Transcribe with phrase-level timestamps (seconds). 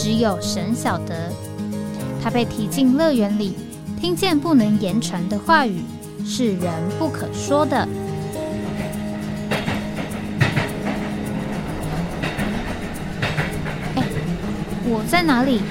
[0.00, 1.32] 只有神晓得，
[2.22, 3.56] 他被踢进乐园里，
[4.00, 5.82] 听见不能言传的话语，
[6.24, 7.76] 是人不可说的。
[13.96, 14.04] 哎，
[14.84, 15.62] 我在哪里？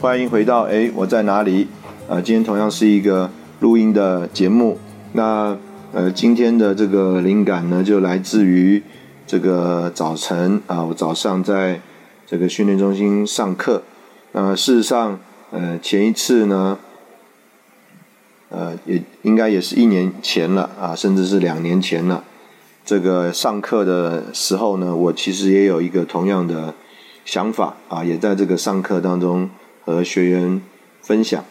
[0.00, 1.68] 欢迎回到哎，我在哪里？
[2.08, 4.76] 啊，今天同样是一个录音的节目。
[5.12, 5.56] 那
[5.92, 8.82] 呃，今天的这个灵感呢，就来自于。
[9.26, 11.80] 这个早晨啊，我早上在
[12.26, 13.82] 这个训练中心上课。
[14.32, 15.18] 那事实上，
[15.50, 16.78] 呃，前一次呢，
[18.50, 22.24] 呃，也应该也是一年前了啊，甚至是两年前了。
[22.84, 26.74] 这个上课的时候呢，我其实也有一个同样的
[27.24, 29.48] 想法啊，也在这个上课当中
[29.84, 30.60] 和学员
[31.00, 31.44] 分享。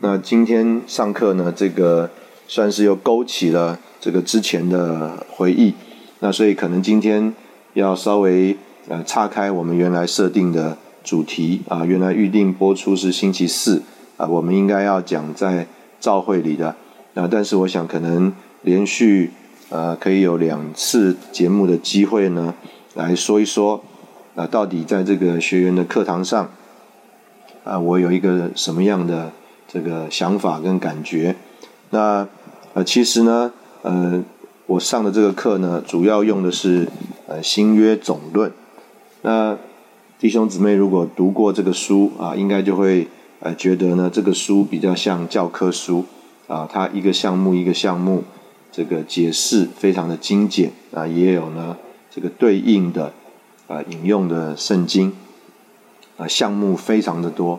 [0.00, 2.10] 那今天上课呢，这个
[2.46, 5.74] 算是又勾起了这个之前的回忆。
[6.20, 7.32] 那所以可能今天
[7.74, 8.56] 要稍微
[8.88, 13.82] 呃岔开我们原来设定的主题啊，原来预定播出是星期四
[14.16, 15.68] 啊，我们应该要讲在
[16.00, 16.74] 召会里的
[17.14, 19.30] 啊，但是我想可能连续
[19.68, 22.52] 呃可以有两次节目的机会呢，
[22.94, 23.84] 来说一说
[24.34, 26.50] 啊，到底在这个学员的课堂上
[27.62, 29.30] 啊，我有一个什么样的
[29.68, 31.36] 这个想法跟感觉？
[31.90, 32.26] 那
[32.74, 34.24] 呃其实呢呃。
[34.68, 36.86] 我上的这个课呢，主要用的是
[37.26, 38.52] 呃新约总论。
[39.22, 39.56] 那
[40.18, 43.08] 弟兄姊妹如果读过这个书啊，应该就会
[43.40, 46.04] 呃觉得呢，这个书比较像教科书
[46.48, 48.24] 啊，它一个项目一个项目
[48.70, 51.78] 这个解释非常的精简啊，也有呢
[52.10, 53.14] 这个对应的
[53.68, 55.14] 啊引用的圣经
[56.18, 57.58] 啊项目非常的多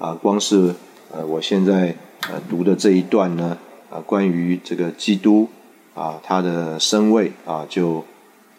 [0.00, 0.74] 啊，光是
[1.12, 3.56] 呃我现在呃读的这一段呢
[3.88, 5.48] 啊，关于这个基督。
[6.00, 8.06] 啊，它的身位啊，就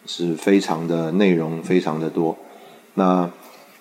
[0.06, 2.38] 是非常的内容非常的多。
[2.94, 3.28] 那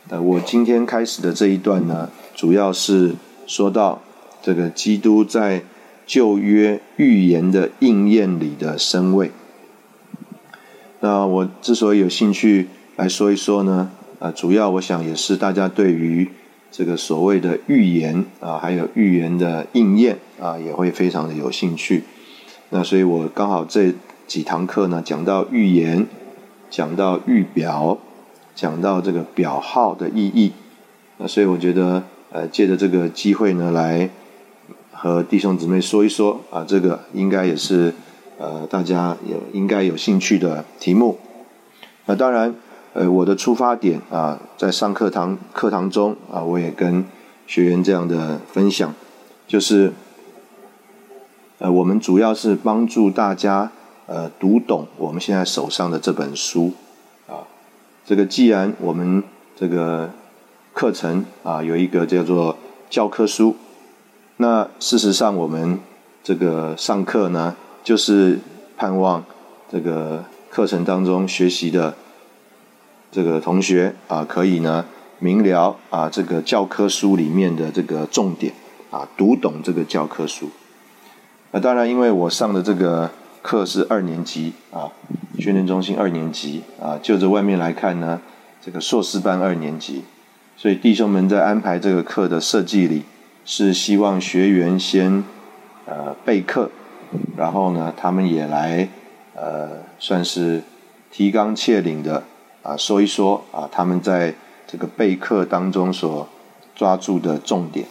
[0.10, 3.14] 呃，我今天开始的这一段呢，主要是
[3.46, 4.02] 说到
[4.42, 5.62] 这个基督在
[6.08, 9.30] 旧约预言的应验里的身位。
[11.02, 16.28] 那我之所以有兴趣来说一说呢，啊，主要我想也是大家对于
[16.72, 22.04] 这个所谓的预言啊，还有预言的应验啊，也会非常的有兴趣。
[22.74, 23.94] 那所以，我刚好这
[24.28, 26.08] 几堂课呢，讲到预言，
[26.70, 27.98] 讲到预表，
[28.56, 30.54] 讲到这个表号的意义。
[31.18, 32.02] 那所以，我觉得，
[32.32, 34.10] 呃，借着这个机会呢，来
[34.94, 37.94] 和弟兄姊妹说一说啊，这个应该也是
[38.38, 41.20] 呃大家有应该有兴趣的题目。
[42.06, 42.56] 那当然，
[42.94, 47.04] 呃，我的出发点啊，在上课堂课堂中啊，我也跟
[47.46, 48.94] 学员这样的分享，
[49.46, 49.92] 就是。
[51.62, 53.72] 呃，我们主要是帮助大家
[54.08, 56.74] 呃读懂我们现在手上的这本书
[57.28, 57.46] 啊。
[58.04, 59.24] 这个既然我们
[59.56, 60.10] 这个
[60.74, 62.58] 课程啊有一个叫做
[62.90, 63.56] 教科书，
[64.38, 65.80] 那事实上我们
[66.24, 68.40] 这个上课呢，就是
[68.76, 69.24] 盼望
[69.72, 71.94] 这个课程当中学习的
[73.12, 74.84] 这个同学啊，可以呢
[75.20, 78.52] 明了啊这个教科书里面的这个重点
[78.90, 80.50] 啊，读懂这个教科书。
[81.54, 84.90] 那当然，因为我上的这个课是二年级啊，
[85.38, 88.22] 训练中心二年级啊，就着外面来看呢，
[88.62, 90.06] 这个硕士班二年级，
[90.56, 93.04] 所以弟兄们在安排这个课的设计里，
[93.44, 95.26] 是希望学员先
[95.86, 96.70] 呃备课，
[97.36, 98.88] 然后呢，他们也来
[99.36, 100.64] 呃算是
[101.12, 102.24] 提纲挈领的
[102.64, 104.34] 啊说一说啊他们在
[104.66, 106.30] 这个备课当中所
[106.74, 107.86] 抓住的重点。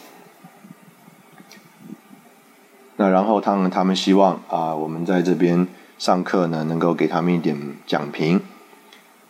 [3.01, 5.67] 那然后他们他们希望啊，我们在这边
[5.97, 7.57] 上课呢，能够给他们一点
[7.87, 8.39] 讲评。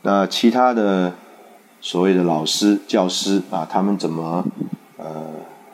[0.01, 1.13] 那其他的
[1.79, 4.43] 所谓的老师、教师啊，他们怎么
[4.97, 5.07] 呃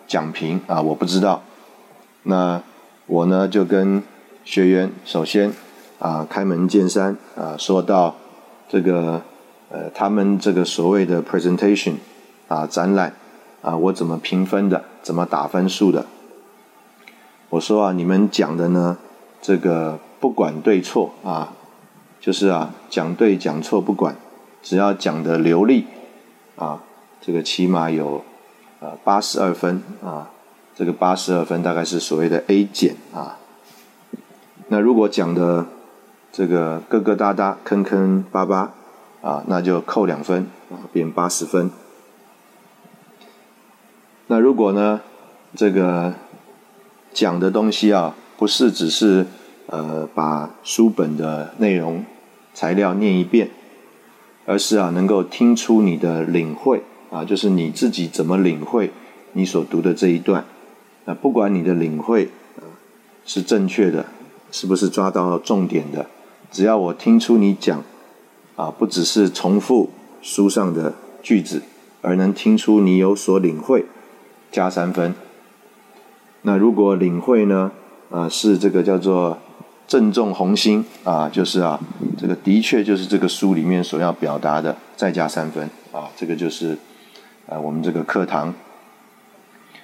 [0.06, 0.80] 讲评啊？
[0.80, 1.42] 我不知道。
[2.22, 2.62] 那
[3.08, 4.04] 我呢就跟
[4.46, 5.52] 学员首先
[5.98, 8.16] 啊开门见山啊，说到
[8.70, 9.24] 这个
[9.72, 11.96] 呃他们这个所谓的 presentation
[12.48, 13.14] 啊展览
[13.64, 14.84] 啊，我怎么评分的？
[15.02, 16.06] 怎么打分数的？
[17.50, 18.98] 我说啊，你们讲的呢，
[19.42, 21.54] 这个不管对错啊，
[22.20, 24.16] 就是啊，讲对讲错不管
[24.62, 25.88] 只要讲的流利
[26.58, 26.84] 啊，
[27.22, 28.24] 这个起码有
[28.82, 30.30] 呃八十二分啊，
[30.76, 33.38] 这个八十二分大概是所谓的 A 减啊。
[34.68, 35.66] 那如果讲的
[36.34, 38.74] 这个疙疙瘩瘩、坑坑巴巴
[39.22, 41.72] 啊，那就扣两分啊，变八十分。
[44.28, 45.00] 那如果呢，
[45.56, 46.14] 这个
[47.18, 49.26] 讲的东西啊，不是只是
[49.66, 52.06] 呃把书本的内容
[52.54, 53.50] 材料念一遍，
[54.46, 58.92] 而是啊能够听出你的领会啊，就是你自己怎么领会
[59.34, 60.46] 你所读的这一段
[61.06, 62.30] 啊，不管你的领会
[63.26, 64.06] 是正确的，
[64.52, 66.06] 是不是抓到重点的，
[66.52, 67.84] 只要我听出你讲
[68.56, 69.90] 啊，不只是重复
[70.22, 70.94] 书上的
[71.24, 71.64] 句子，
[72.04, 73.86] 而能听出你有所领会。
[74.52, 75.16] 加三分。
[76.44, 77.72] 那如果领会呢？
[78.10, 79.38] 啊，是这个叫做
[79.88, 81.80] 正中红心啊，就是啊，
[82.18, 86.10] 这个的确就是这个书里面所要表达的，再加三分啊。
[86.16, 86.78] 这个就是
[87.50, 88.54] 啊，我们这个课堂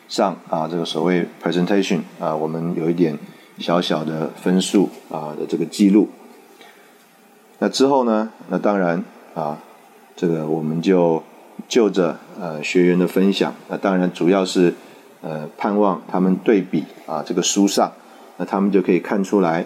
[0.07, 3.19] 上啊，这个所谓 presentation 啊，我们有一点
[3.57, 6.09] 小小的分数啊的这个记录。
[7.59, 8.31] 那之后呢？
[8.49, 9.03] 那当然
[9.33, 9.59] 啊，
[10.15, 11.21] 这个我们就。
[11.67, 14.73] 就着呃学员的分享，那当然主要是
[15.23, 17.91] 呃盼望他们对比啊这个书上，
[18.37, 19.65] 那他们就可以看出来，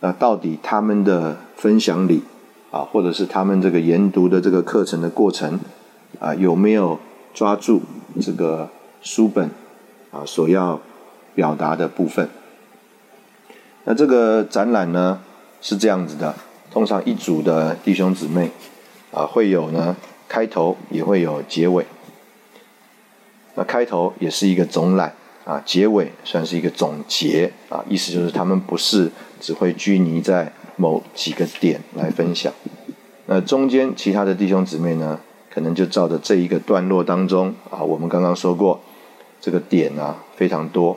[0.00, 2.22] 那到底他们的分享里
[2.70, 5.58] 啊，或者是他们这个研读的这个课程的过程
[6.20, 6.98] 啊，有没有
[7.32, 7.80] 抓住
[8.20, 8.68] 这个
[9.00, 9.48] 书本
[10.10, 10.78] 啊所要
[11.34, 12.28] 表达的部分？
[13.84, 15.20] 那这个展览呢
[15.62, 16.34] 是这样子的，
[16.70, 18.50] 通常一组的弟兄姊妹
[19.12, 19.96] 啊会有呢。
[20.30, 21.86] 开头也会有结尾，
[23.58, 25.12] 那开头也是一个总览
[25.44, 29.10] 啊，结尾算是一个总结啊，意思就是他们不是
[29.40, 32.52] 只会拘泥在某几个点来分享，
[33.26, 35.18] 那中间其他的弟兄姊妹呢，
[35.52, 38.80] 可能就照着这一个段落当中啊，我们刚刚说过
[39.40, 40.96] 这个点啊非常多，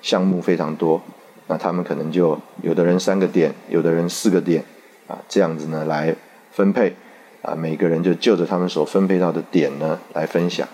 [0.00, 1.02] 项目非常多，
[1.48, 4.62] 那他们可能就有的人三个点，有的人四个点
[5.08, 6.14] 啊，这样子呢来
[6.52, 6.94] 分配。
[7.42, 10.66] 啊，每个人就就着他们所分配到的点呢来分享。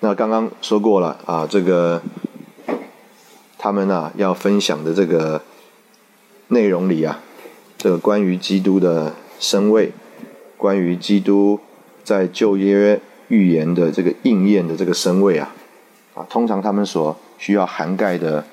[0.00, 2.00] 那刚刚说过了啊，这个
[3.58, 5.42] 他们啊要分享的这个
[6.48, 7.20] 内容里啊，
[7.76, 9.90] 这个关于基督的身位，
[10.56, 11.58] 关于基督
[12.04, 15.52] 在旧约预言的这个应验的这个身位啊，
[16.14, 18.44] 啊，通常他们所需要涵盖的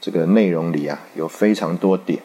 [0.00, 2.20] 这个内容里啊，有非常多点。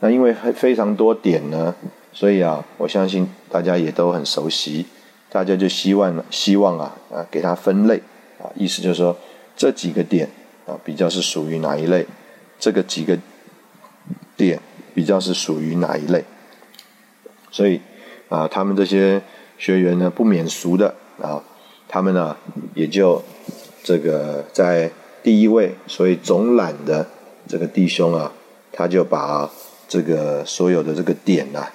[0.00, 1.74] 那因为非常多点呢，
[2.12, 4.86] 所以啊，我相信大家也都很熟悉，
[5.30, 8.02] 大家就希望希望啊啊给它分类
[8.40, 9.16] 啊，意思就是说
[9.56, 10.28] 这几个点
[10.66, 12.06] 啊比较是属于哪一类，
[12.58, 13.18] 这个几个
[14.36, 14.60] 点
[14.94, 16.24] 比较是属于哪一类，
[17.50, 17.80] 所以
[18.28, 19.22] 啊他们这些
[19.58, 21.42] 学员呢不免俗的啊，
[21.88, 22.36] 他们呢
[22.74, 23.22] 也就
[23.82, 24.90] 这个在
[25.22, 27.06] 第一位所以总览的
[27.46, 28.32] 这个弟兄啊，
[28.72, 29.50] 他就把。
[29.90, 31.66] 这个所有的这个点呐，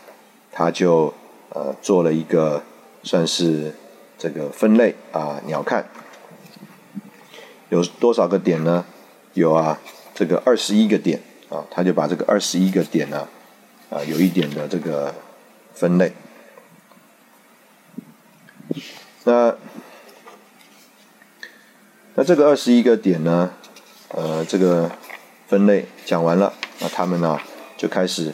[0.51, 1.11] 他就
[1.49, 2.61] 呃做了一个
[3.03, 3.75] 算是
[4.17, 5.87] 这个分类啊，鸟看
[7.69, 8.85] 有多少个点呢？
[9.33, 9.79] 有啊，
[10.15, 13.27] 这个二十一个点啊，他就把这个二十一个点呢
[13.89, 15.13] 啊有一点的这个
[15.73, 16.13] 分类。
[19.25, 19.55] 那
[22.15, 23.51] 那这个二十一个点呢，
[24.09, 24.91] 呃，这个
[25.47, 27.39] 分类讲完了，那他们呢？
[27.75, 28.31] 就开始，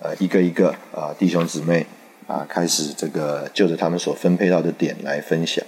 [0.00, 1.86] 呃，一个一个啊，弟兄姊妹
[2.30, 5.64] 啊，开始这个就着他们所分配到的点来分享。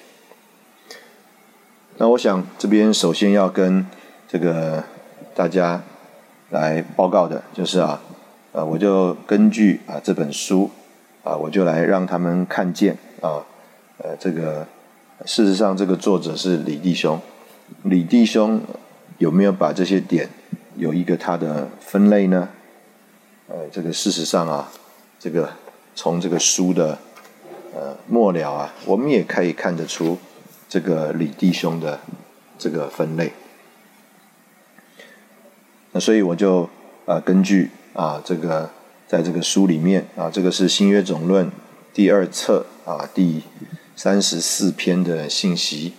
[1.96, 3.84] 那我想这边首先要跟
[4.28, 4.84] 这个
[5.34, 5.82] 大家
[6.50, 8.00] 来报告的就是啊，
[8.52, 10.70] 呃，我就根据啊这本书
[11.24, 13.44] 啊，我就来让他们看见啊，
[13.98, 14.64] 呃，这个
[15.26, 17.20] 事实上这个作者是李弟兄，
[17.82, 18.60] 李弟兄
[19.18, 20.28] 有没有把这些点
[20.76, 22.48] 有一个他的分类呢？
[23.48, 24.70] 呃，这个事实上啊，
[25.18, 25.50] 这个
[25.94, 26.98] 从这个书的
[27.74, 30.18] 呃末了啊，我们也可以看得出
[30.68, 32.00] 这个李弟兄的
[32.58, 33.32] 这个分类。
[35.92, 36.68] 那所以我就
[37.04, 38.70] 啊根据啊这个
[39.06, 41.50] 在这个书里面啊，这个是新约总论
[41.92, 43.42] 第二册啊第
[43.94, 45.92] 三十四篇的信息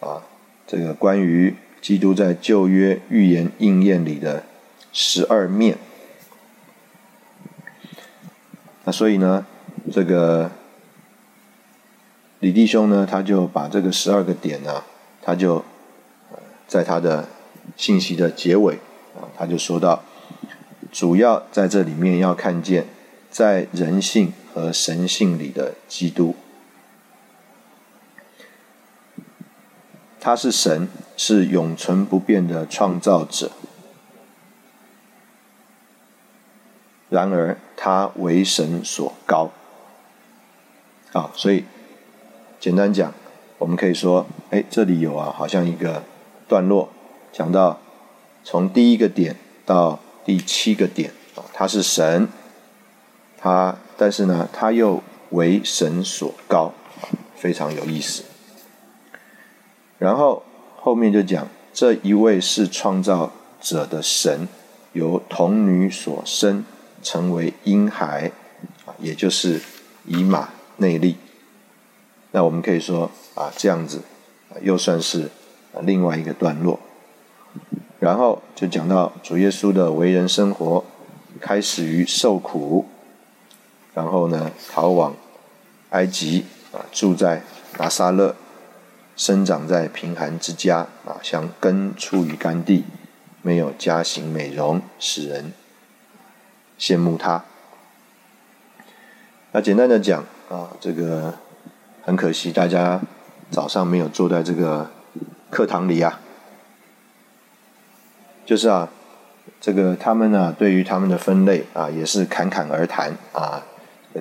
[0.00, 0.22] 啊，
[0.66, 4.44] 这个关于基督在旧约预言应验里的
[4.92, 5.76] 十二面。
[8.86, 9.44] 那所以呢，
[9.92, 10.48] 这个
[12.38, 14.84] 李弟兄呢，他就把这个十二个点呢，
[15.20, 15.64] 他就
[16.68, 17.28] 在他的
[17.76, 18.74] 信息的结尾
[19.16, 20.04] 啊，他就说到，
[20.92, 22.86] 主要在这里面要看见
[23.28, 26.36] 在人性和神性里的基督。
[30.20, 33.50] 他是神，是永存不变的创造者。
[37.08, 39.50] 然而，他为神所高。
[41.12, 41.64] 啊，所以
[42.58, 43.12] 简单讲，
[43.58, 46.02] 我们可以说，哎，这里有啊，好像一个
[46.48, 46.88] 段落，
[47.32, 47.78] 讲到
[48.44, 52.28] 从第一个点到第七个点啊，他是神，
[53.38, 56.72] 他但是呢，他又为神所高，
[57.34, 58.24] 非常有意思。
[59.98, 60.42] 然后
[60.76, 64.46] 后面就讲，这一位是创造者的神，
[64.92, 66.64] 由童女所生，
[67.06, 68.32] 成为婴孩，
[68.84, 69.60] 啊，也就是
[70.06, 70.48] 以马
[70.78, 71.16] 内利。
[72.32, 74.02] 那我们可以说啊，这样子
[74.60, 75.30] 又算是
[75.82, 76.80] 另外一个段落。
[78.00, 80.84] 然后就讲到主耶稣的为人生活，
[81.40, 82.86] 开始于受苦，
[83.94, 85.14] 然后呢逃往
[85.90, 87.44] 埃及，啊，住在
[87.78, 88.34] 拿撒勒。
[89.14, 92.82] 生长在贫寒之家啊，像根出于干地，
[93.42, 95.52] 没有家行美容，使人
[96.78, 97.44] 羡慕他。
[99.52, 101.34] 那简单的讲啊，这个
[102.02, 103.00] 很可惜，大家
[103.50, 104.90] 早上没有坐在这个
[105.50, 106.20] 课堂里啊。
[108.44, 108.88] 就是啊，
[109.60, 113.64] 这个他们呢，对于他们的分类啊，也是侃侃而谈啊，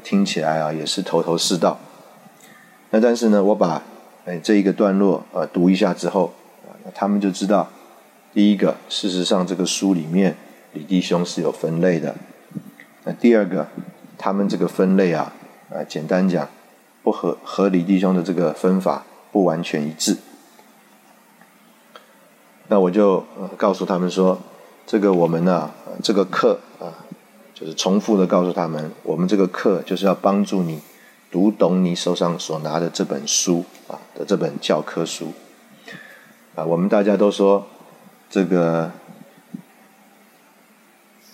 [0.03, 1.79] 听起来啊，也是头头是道。
[2.91, 3.81] 那但是呢，我把。
[4.27, 6.33] 哎，这一个段落，呃，读一下之后，
[6.65, 7.69] 啊，他们就知道，
[8.33, 10.35] 第一个，事实上这个书里面
[10.74, 12.15] 李弟兄是有分类的。
[13.05, 13.67] 那第二个，
[14.17, 15.31] 他们这个分类啊，
[15.69, 16.50] 啊，简单讲，
[17.01, 20.17] 不合合理弟兄的这个分法不完全一致。
[22.67, 23.24] 那我就
[23.55, 24.39] 告诉他们说，
[24.85, 25.71] 这个我们呢，
[26.03, 27.05] 这个课啊，
[27.53, 30.81] 就是重复的告诉他们，我们这个课就是要帮助你。
[31.31, 35.33] 读懂你手上所拿的这本书啊的这本教科书
[36.55, 37.67] 啊，我们大家都说
[38.29, 38.89] 这个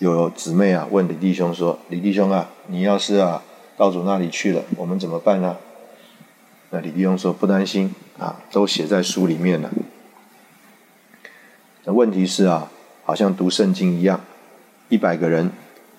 [0.01, 3.43] 有姊妹啊问李弟兄说：“李弟兄啊，你要是啊
[3.77, 5.57] 到主那里去了，我们怎么办呢？”
[6.71, 9.69] 那李弟兄说：“不担心啊，都写在书里面了。”
[11.85, 12.71] 那问题是啊，
[13.05, 14.21] 好像读圣经一样，
[14.89, 15.51] 一百个人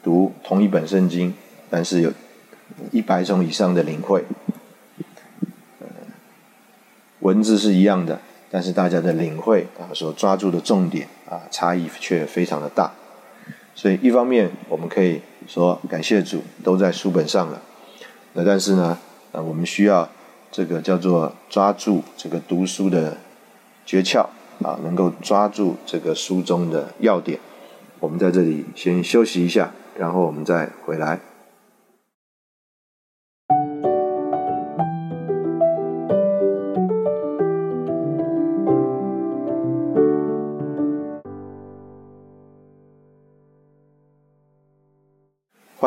[0.03, 1.35] 读同一本圣经，
[1.71, 2.13] 但是有。
[2.91, 4.25] 一百种以上的领会，
[7.21, 8.19] 文字是一样的，
[8.51, 12.91] 但是大家的领会啊，所抓住的重点啊，差异却非常的大。
[13.75, 17.61] 所以一方面我们可以说感谢主都在书本上了，
[18.35, 18.99] 那但是呢，
[19.33, 20.09] 啊，我们需要
[20.51, 23.17] 这个叫做抓住这个读书的
[23.87, 24.27] 诀窍
[24.63, 27.39] 啊，能够抓住这个书中的要点。
[27.99, 31.21] 我们在这里先休息一下，然后我们再回来。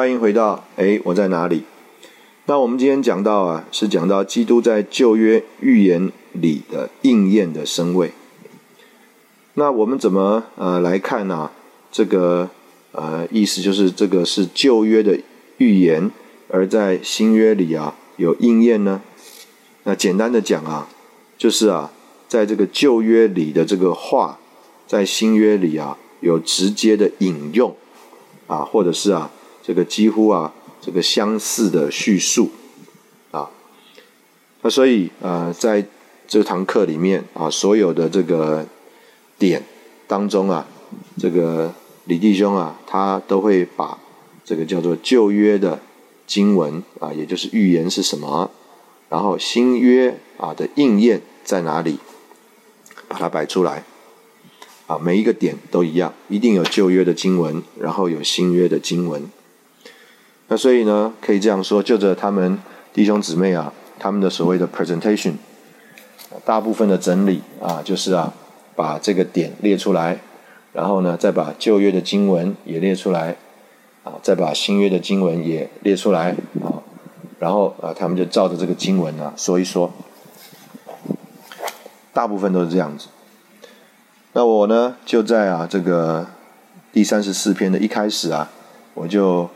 [0.05, 1.63] 欢迎回到哎，我在哪里？
[2.45, 8.11] 那我们今天讲到啊，是讲到基督在旧约预言里的应验的身位。
[9.55, 11.49] 那我们怎么呃来看呢？
[11.91, 12.51] 这个
[12.91, 15.19] 呃意思就是这个是旧约的
[15.57, 16.11] 预言，
[16.49, 19.01] 而在新约里啊有应验呢？
[19.85, 20.87] 那简单的讲啊，
[21.35, 21.91] 就是啊，
[22.27, 24.37] 在这个旧约里的这个话，
[24.85, 27.75] 在新约里啊有直接的引用
[28.45, 29.31] 啊，或者是啊。
[29.65, 32.51] 这个几乎啊，这个相似的叙述
[33.31, 33.49] 啊，
[34.61, 35.83] 那所以呃，在
[36.27, 38.67] 这堂课里面啊，所有的这个
[39.39, 39.63] 点
[40.07, 40.67] 当中啊，
[41.17, 43.97] 这个李弟兄啊，他都会把
[44.43, 45.79] 这个叫做旧约的
[46.27, 48.51] 经文啊，也就是预言是什么，
[49.09, 51.97] 然后新约啊的应验在哪里，
[53.07, 53.83] 把它摆出来
[54.85, 59.27] 啊，每一个点都一样，一定有旧约的经文，然后有新约的经文。
[60.47, 62.59] 那所以呢，可以这样说，就着他们
[62.93, 65.33] 弟兄姊妹啊，他们的所谓的 presentation，
[66.45, 68.31] 大部分的整理啊，就是啊，
[68.75, 70.19] 把这个点列出来，
[70.71, 73.37] 然后呢，再把旧约的经文也列出来，
[74.03, 76.77] 啊，再把新约的经文也列出来，啊，
[77.39, 79.91] 然后啊，他们就照着这个经文啊说一说，
[82.13, 83.07] 大部分都是这样子。
[84.33, 86.27] 那我呢，就在啊这个
[86.93, 88.51] 第三十四篇的一开始啊，
[88.93, 89.49] 我就。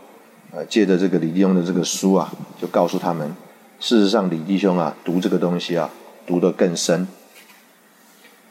[0.52, 3.32] 呃，借着这个李弟兄的这个书啊，就告诉他们，
[3.80, 5.90] 事实上李弟兄啊，读这个东西啊，
[6.26, 7.08] 读得更深。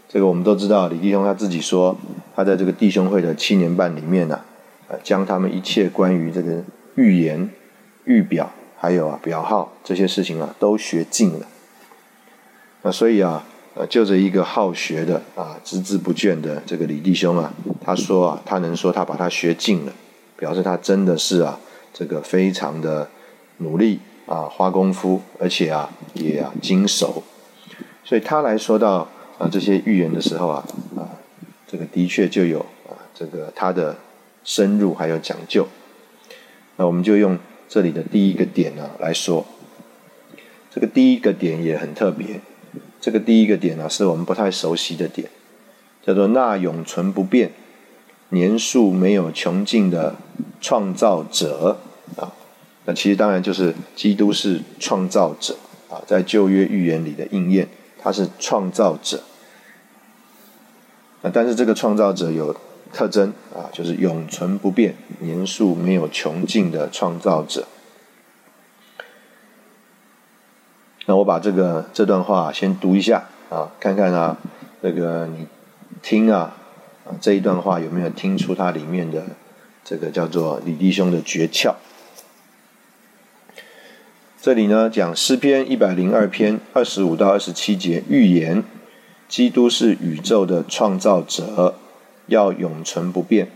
[0.08, 1.96] 这个我们都知道，李弟兄他自己说，
[2.36, 4.40] 他在这个弟兄会的七年半里面呢，
[4.86, 6.62] 呃，将他们一切关于这个
[6.94, 7.50] 预言
[8.04, 11.46] 预表还有啊表号这些事情啊都学尽了。
[12.82, 17.52] 那所以啊，呃，就着一个好学的啊孜孜不倦的这个李弟兄啊，
[17.84, 19.92] 他说啊，他能说他把它学尽了，
[20.36, 21.58] 表示他真的是啊
[21.92, 23.08] 这个非常的
[23.58, 27.22] 努力啊花功夫，而且啊也啊精熟。
[28.04, 30.64] 所以他来说到啊这些预言的时候啊
[30.96, 31.08] 啊，
[31.66, 33.96] 这个的确就有啊这个他的
[34.44, 35.66] 深入还有讲究。
[36.76, 39.44] 那我们就用这里的第一个点呢来说，
[40.70, 42.40] 这个第一个点也很特别。
[43.00, 45.28] 这个第一个点呢是我们不太熟悉的点，
[46.04, 47.52] 叫做那永存不变、
[48.30, 50.16] 年数没有穷尽的
[50.60, 51.78] 创造者
[52.16, 52.32] 啊。
[52.84, 55.56] 那其实当然就是基督是创造者
[55.90, 57.68] 啊，在旧约预言里的应验。
[58.00, 59.24] 他是创造者，
[61.20, 62.54] 啊，但是这个创造者有
[62.92, 67.66] 特征啊，就是永存不变、年数没有穷尽的创造者。
[71.06, 74.36] 那我把这个这段话先读一下啊，看看啊，
[74.80, 75.48] 这个你
[76.00, 76.54] 听啊，
[77.20, 79.26] 这一段话有没有听出它里面的
[79.84, 81.74] 这个叫做李弟兄的诀窍？
[84.40, 88.62] 这里呢，讲诗篇一百零二篇二十五到二十七节预言，
[89.28, 91.74] 基督是宇宙的创造者，
[92.26, 93.50] 要永存不变，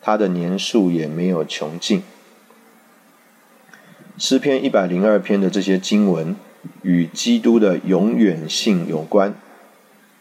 [0.00, 2.02] 他的年数也没有穷尽。
[4.16, 6.34] 诗篇一百零二篇的这些经文
[6.82, 9.34] 与基督的永远性有关，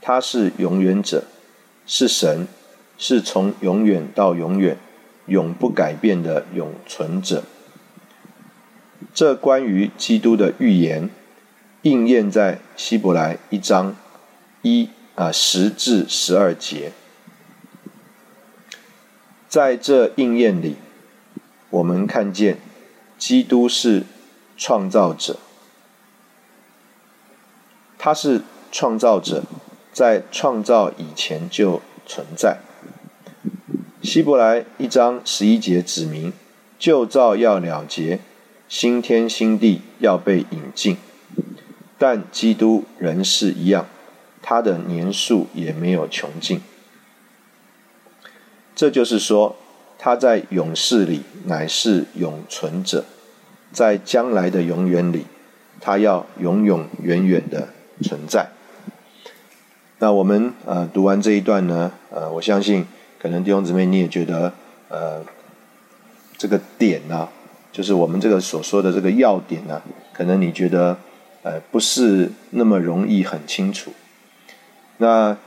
[0.01, 1.23] 他是永远者，
[1.87, 2.47] 是神，
[2.97, 4.77] 是从永远到永远
[5.25, 7.43] 永不改变的永存者。
[9.13, 11.09] 这关于基督的预言，
[11.83, 13.95] 应验在希伯来一章
[14.61, 16.91] 一啊十至十二节。
[19.47, 20.75] 在这应验里，
[21.69, 22.57] 我们看见
[23.17, 24.03] 基督是
[24.57, 25.37] 创造者，
[27.97, 29.43] 他是创造者，
[29.97, 32.59] 在创造以前就存在。
[34.03, 36.31] 希伯来一章十一节指明，
[36.77, 38.19] 旧造要了结。
[38.69, 40.97] 新天新地要被引进，
[41.97, 43.87] 但基督仍是一样，
[44.43, 46.61] 他的年数也没有穷尽。
[48.75, 49.55] 这就是说，
[49.97, 53.03] 他在永世里乃是永存者，
[53.71, 55.25] 在将来的永远里，
[55.81, 57.69] 他要永永远远的
[58.03, 58.51] 存在。
[59.99, 62.85] 那我们呃读完这一段呢，呃，我相信
[63.19, 64.53] 可能弟兄姊妹你也觉得
[64.89, 65.23] 呃
[66.37, 67.27] 这个点呢。
[67.69, 69.79] 就是我们这个所说的这个要点呢，
[70.11, 70.97] 可能你觉得
[71.43, 73.91] 呃不是那么容易很清楚。
[74.97, 75.37] 那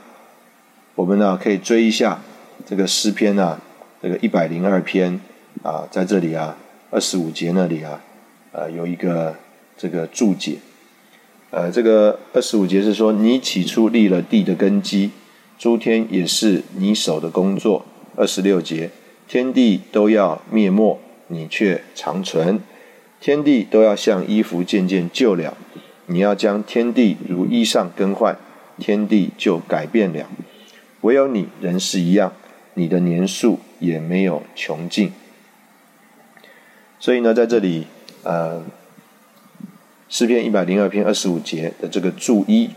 [0.95, 2.21] 我们呢可以追一下
[2.65, 3.59] 这个诗篇啊，
[4.01, 5.19] 这个一百零二篇
[5.61, 6.55] 啊，在这里啊
[6.89, 7.99] 二十五节那里啊，
[8.53, 9.35] 呃有一个
[9.75, 10.59] 这个注解。
[11.51, 15.11] 呃，这个二十五节是说你起初立了地的根基，
[15.59, 17.85] 诸天也是你手的工作。
[18.15, 18.89] 二十六节，
[19.27, 20.99] 天地都要灭没。
[21.27, 22.59] 你却长存，
[23.21, 25.57] 天地都要像衣服渐渐旧了。
[26.07, 28.37] 你要将天地如衣裳更换，
[28.77, 30.27] 天地就改变了。
[30.99, 32.33] 唯有你仍是一样，
[32.73, 35.13] 你的年数也没有穷尽。
[36.99, 37.87] 所以呢，在这里，
[38.23, 38.61] 呃，
[40.11, 42.69] 诗篇一百零二篇二十五节的这个注一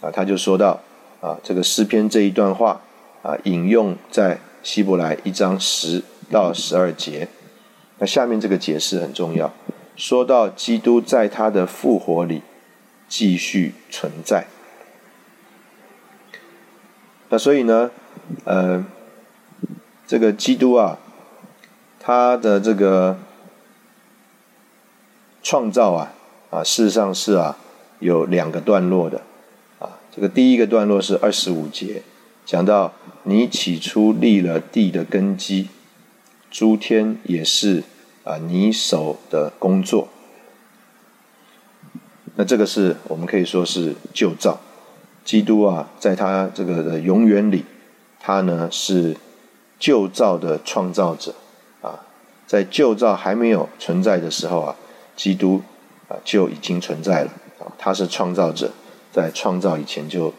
[0.00, 0.80] 啊，他就说到
[1.20, 2.80] 啊，这个诗篇这一段话
[3.22, 7.26] 啊，引用在希伯来一章十到十二节。
[7.98, 9.52] 那下面这个解释很重要，
[9.96, 12.40] 说到基督在他的复活里
[13.08, 14.46] 继续存在。
[17.30, 17.90] 那所以呢，
[18.44, 18.86] 呃，
[20.06, 21.00] 这个基督啊，
[21.98, 23.18] 他的这个
[25.42, 26.12] 创造啊，
[26.50, 27.56] 啊，事实上是啊，
[28.00, 29.22] 有两个段落的，
[29.78, 32.02] 啊，这个第一个段落是二十五节，
[32.44, 35.68] 讲到你起初立了地的根基。
[36.50, 37.84] 诸天也是
[38.24, 40.08] 啊，你手的工作。
[42.34, 44.58] 那这个是我们可以说是旧造。
[45.24, 47.64] 基督啊，在他这个的永远里，
[48.18, 49.16] 他呢是
[49.78, 51.36] 旧造的创造者
[51.82, 52.00] 啊。
[52.48, 54.74] 在旧造还没有存在的时候啊，
[55.14, 55.62] 基督
[56.10, 57.72] 啊就已经存在了啊。
[57.78, 58.72] 他是创造者，
[59.10, 60.34] 在创造以前就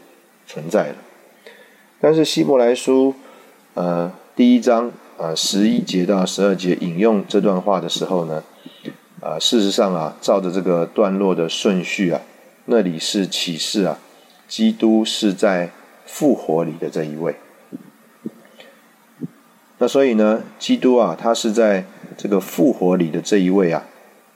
[0.46, 0.96] 存在了。
[2.00, 3.16] 但是希伯来书
[3.74, 4.92] 呃第一章。
[5.18, 8.44] 啊，十一节到十二节引用这段话的时候呢，
[9.20, 12.22] 啊，事实上啊，照着这个段落的顺序啊，
[12.66, 14.00] 那里是启示啊，
[14.48, 15.70] 基督是在
[16.08, 17.36] 复活里的这一位。
[19.78, 21.86] 那所以呢，基督啊，他是在
[22.18, 23.84] 这个复活里的这一位啊，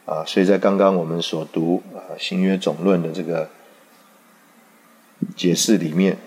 [0.06, 3.50] 啊，所以在刚刚我们所读啊新约总论的这个
[5.36, 6.18] 解释里面，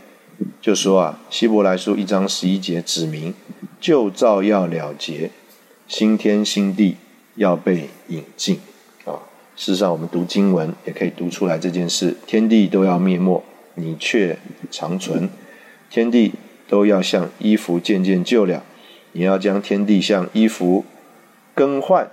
[0.61, 3.33] 就说啊希伯来书一章十一节指明
[3.81, 5.31] 旧造要了结，
[5.87, 6.97] 新天新地
[7.37, 8.59] 要被引进
[9.05, 9.23] 啊。
[9.55, 13.43] 事实上，我们读经文也可以读出来这件事：天地都要灭没，
[13.77, 14.37] 你却
[14.73, 15.29] 长存；
[15.89, 16.33] 天地
[16.67, 18.65] 都要像衣服渐渐旧了，
[19.13, 20.85] 你要将天地像衣服
[21.55, 22.11] 更换。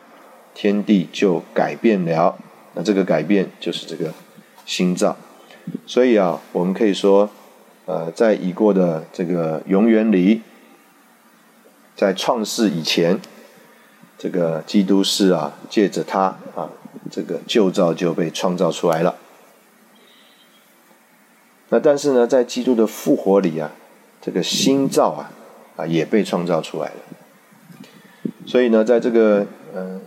[0.56, 2.38] 天地就改变了，
[2.74, 4.14] 那这个改变就是这个
[4.66, 5.18] 心造，
[5.86, 7.30] 所以啊，我们可以说，
[7.86, 10.42] 呃，在已过的这个永远里，
[11.98, 13.20] 在创世以前，
[14.18, 16.70] 这个基督是啊，借着他啊，
[17.12, 19.16] 这个旧造就被创造出来了。
[21.68, 23.72] 那但是呢，在基督的复活里啊，
[24.22, 25.32] 这个新造啊
[25.76, 26.96] 啊也被创造出来了。
[28.46, 30.00] 所以呢，在这个嗯。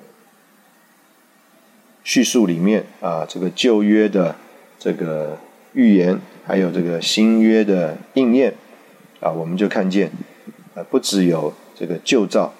[2.08, 4.34] 叙述里面啊，这个旧约的
[4.78, 5.36] 这个
[5.74, 8.54] 预言，还有这个新约的应验
[9.20, 10.10] 啊，我们就看见
[10.74, 12.54] 啊，不只有这个旧造，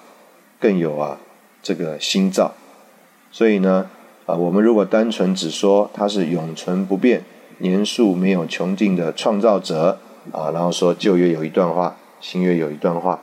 [0.59, 1.17] 更有啊
[1.63, 2.53] 这个新造。
[3.31, 3.89] 所以呢
[4.27, 7.23] 啊，我们如果单纯只说他是永存不变、
[7.57, 9.97] 年数没有穷尽的创造者
[10.31, 13.19] 啊，然后说旧约有一段话，新约有一段话，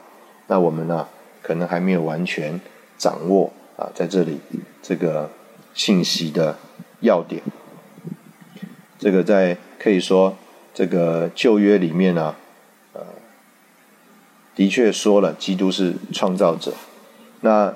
[0.49, 1.07] 那我们呢
[1.41, 2.61] 可能还没有完全
[2.99, 4.41] 掌握啊，在这里
[4.83, 5.31] 这个。
[5.77, 6.59] 信息的
[7.01, 7.43] 要点，
[8.99, 10.35] 这个在可以说
[10.73, 12.35] 这个旧约里面呢，
[12.95, 13.03] 呃，
[14.55, 16.73] 的确说了基督是创造者。
[17.43, 17.75] 那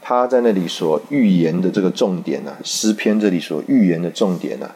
[0.00, 4.70] 他在那里所预言的这个重点呢，诗篇这里所预言的重点呢，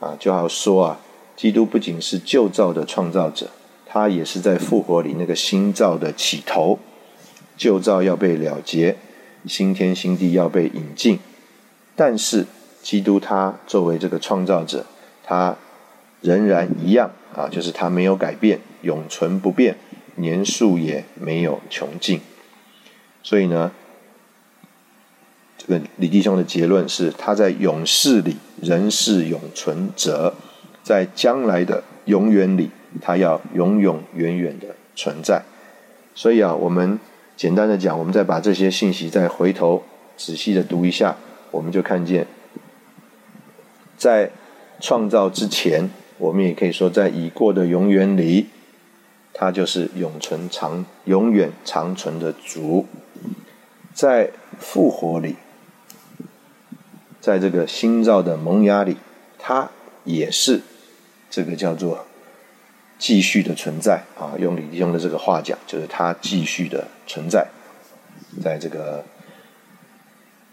[0.00, 1.00] 啊，就好说啊，
[1.36, 3.50] 基督不仅是旧造的创造者，
[3.84, 6.78] 他也是在复活里那个新造的起头。
[7.58, 8.96] 旧造要被了结，
[9.46, 11.18] 新天新地要被引进。
[11.98, 12.46] 但是，
[12.80, 14.86] 基督他作为这个创造者，
[15.24, 15.56] 他
[16.20, 19.76] 仍然一样啊，就是他没有改变，永存不变，
[20.14, 22.20] 年数也没有穷尽。
[23.24, 23.72] 所以呢，
[25.56, 30.36] 这个李弟兄的结论是，他在永世里仍是永存者，
[30.84, 32.70] 在将来的永远里，
[33.02, 35.42] 他要永永远远的存在。
[36.14, 37.00] 所以啊，我们
[37.36, 39.82] 简单的讲，我们再把这些信息再回头
[40.16, 41.16] 仔细的读一下。
[41.50, 42.26] 我们就看见，
[43.96, 44.30] 在
[44.80, 48.48] 创造之前，我们也可以说，在已过的永远里，
[49.32, 52.84] 它就是永存长、永远长存的主；
[53.92, 55.36] 在复活里，
[57.20, 58.96] 在这个新造的萌芽里，
[59.38, 59.70] 它
[60.04, 60.60] 也是
[61.30, 62.06] 这个叫做
[62.98, 64.34] 继续的存在啊。
[64.38, 67.48] 用李弟兄的这个话讲，就是它继续的存在，
[68.42, 69.04] 在这个。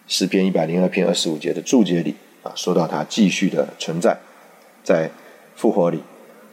[0.08, 4.18] 诗篇一百零二篇二十五节的注解里啊，说到它继续的存在，
[4.84, 5.10] 在
[5.56, 6.04] 复活里，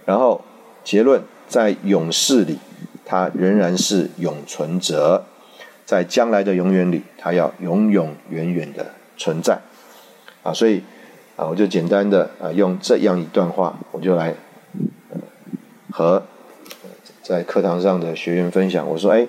[0.06, 0.42] 然后
[0.82, 2.58] 结论在永世里，
[3.04, 5.26] 他仍然是永存者，
[5.84, 9.60] 在将来的永远里，他要永永远远的存在。
[10.42, 10.82] 啊，所以
[11.36, 14.34] 啊，我就简单的啊用这样一段话，我就来
[15.90, 16.22] 和
[17.22, 19.28] 在课堂上的学员分享，我说哎，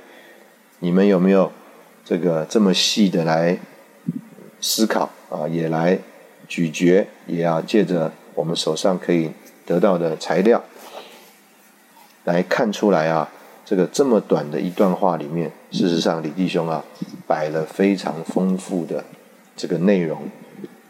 [0.80, 1.52] 你们有没有
[2.06, 3.60] 这个这么细的来？
[4.64, 6.00] 思考啊，也来
[6.48, 9.30] 咀嚼，也要借着我们手上可以
[9.66, 10.64] 得到的材料，
[12.24, 13.30] 来看出来啊，
[13.66, 16.82] 这个这么短的一段话里面，事实上李弟兄啊，
[17.28, 19.04] 摆了非常丰富的
[19.58, 20.30] 这个内容，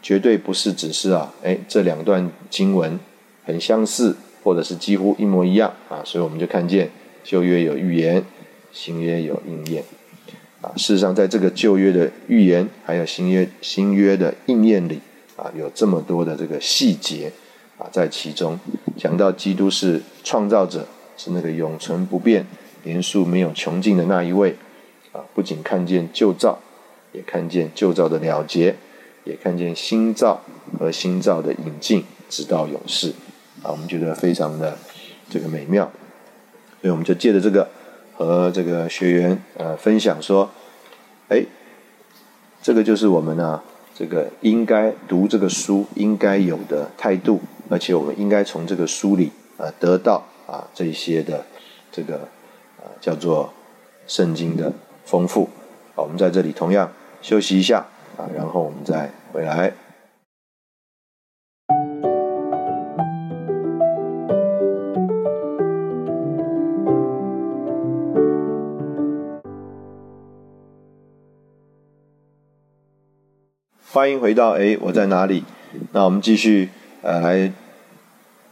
[0.03, 2.99] 绝对不是只是啊，哎，这两段经文
[3.43, 6.91] 很相似，或者是几乎一模一样啊，所以我们就看见
[7.23, 8.23] 旧约有预言，
[8.71, 9.83] 新约有应验。
[10.63, 15.01] 啊，事实上，在这个旧约的预言，还有新约新约的应验里，
[15.35, 17.29] 啊，有这么多的这个细节，
[17.77, 18.57] 啊，在其中
[18.97, 22.47] 讲到基督是创造者，是那个永存不变、
[22.83, 24.55] 年数没有穷尽的那一位，
[25.11, 26.57] 啊，不仅看见旧造，
[27.11, 28.73] 也看见旧造的了结，
[29.25, 30.41] 也看见新造
[30.79, 33.09] 和新造的引进，直到永世，
[33.61, 34.77] 啊，我们觉得非常的
[35.29, 35.91] 这个美妙，
[36.79, 37.69] 所以我们就借着这个。
[38.15, 40.49] 和这个学员呃分享说，
[41.29, 41.45] 哎，
[42.61, 43.61] 这个就是我们呢，
[43.95, 51.45] 这个应该读这个书应该有的态度，而且我们应该从这个书里啊得到啊这些的
[51.91, 52.15] 这个
[52.77, 53.53] 啊叫做
[54.07, 54.71] 圣经的
[55.05, 55.49] 丰富。
[55.95, 57.85] 好，我们在这里同样休息一下
[58.17, 59.73] 啊，然后我们再回来。
[73.93, 75.43] 欢迎回到哎，我在哪里？
[75.91, 76.71] 那我们继续
[77.03, 77.53] 呃来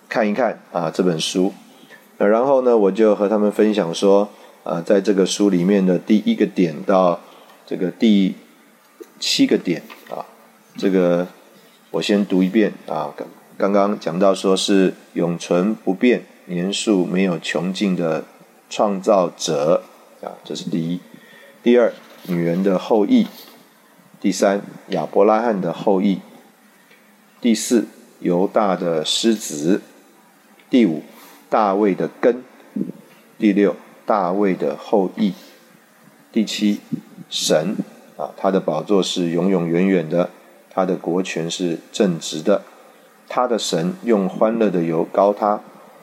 [0.08, 1.52] 看一看啊这本书。
[2.20, 4.30] 那，然后呢，我就和他们分享说，
[4.64, 7.20] 啊，在这个书里面的第一个点到
[7.66, 8.36] 这个第
[9.20, 10.22] 七个点啊，
[10.78, 11.26] 这个
[11.90, 13.12] 我先读一遍啊。
[13.18, 13.28] 刚
[13.58, 18.24] 刚刚讲到说是永存不变、年数没有穷尽的
[18.70, 19.82] 创造者
[20.22, 21.00] 啊，这是第一。
[21.64, 21.92] 第二，
[22.28, 23.26] 女人的后裔。
[24.22, 26.20] 第三，亚伯拉罕的后裔；
[27.42, 27.88] 第四，
[28.20, 29.80] 犹大的狮子；
[30.70, 31.02] 第五，
[31.50, 32.44] 大卫的根；
[33.40, 35.32] 第六，大卫的后裔；
[36.32, 36.82] 第七，
[37.32, 37.76] 神。
[38.16, 40.30] 啊，他的宝座是永永远远的，
[40.70, 42.62] 他的国权是正直的，
[43.28, 45.62] 他的神用欢乐的油膏他，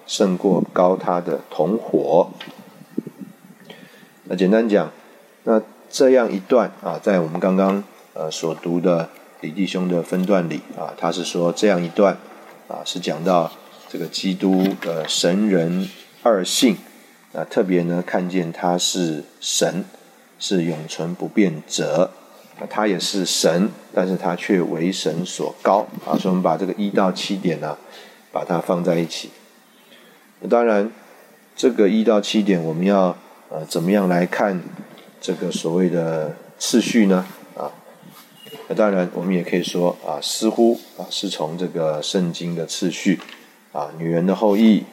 [0.09, 2.31] 胜过高他的同伙。
[4.25, 4.91] 那简单讲，
[5.45, 7.85] 那这样一段啊，在我们刚刚。
[8.19, 9.09] 呃，所读的
[9.43, 12.19] 李弟兄的分段里啊，他是说这样一段
[12.67, 13.53] 啊，是讲到
[13.89, 15.89] 这个基督的神人
[16.25, 16.77] 二性
[17.33, 19.85] 啊，特别呢看见他是神，
[20.41, 22.11] 是永存不变者，
[22.59, 27.79] 啊，他也是神，但是他却为神所高啊，所以我们把这个一到七点呢，
[28.33, 29.31] 把它放在一起。
[30.51, 30.91] 当然，
[31.55, 33.17] 这个一到七点，我们要
[33.49, 34.61] 呃怎么样来看
[35.21, 37.25] 这个所谓的次序呢？
[38.69, 43.19] 那当然，我们也可以说啊，似乎啊是从这个圣经的次序
[43.73, 44.85] 啊，女人的后裔，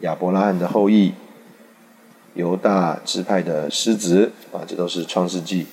[0.00, 1.12] 亚伯拉罕的后裔，
[2.34, 5.66] 犹大支派的狮子啊，这都是创世纪。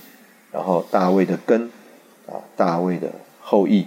[0.51, 1.69] 然后大卫的根
[2.27, 3.85] 啊，大卫的后裔，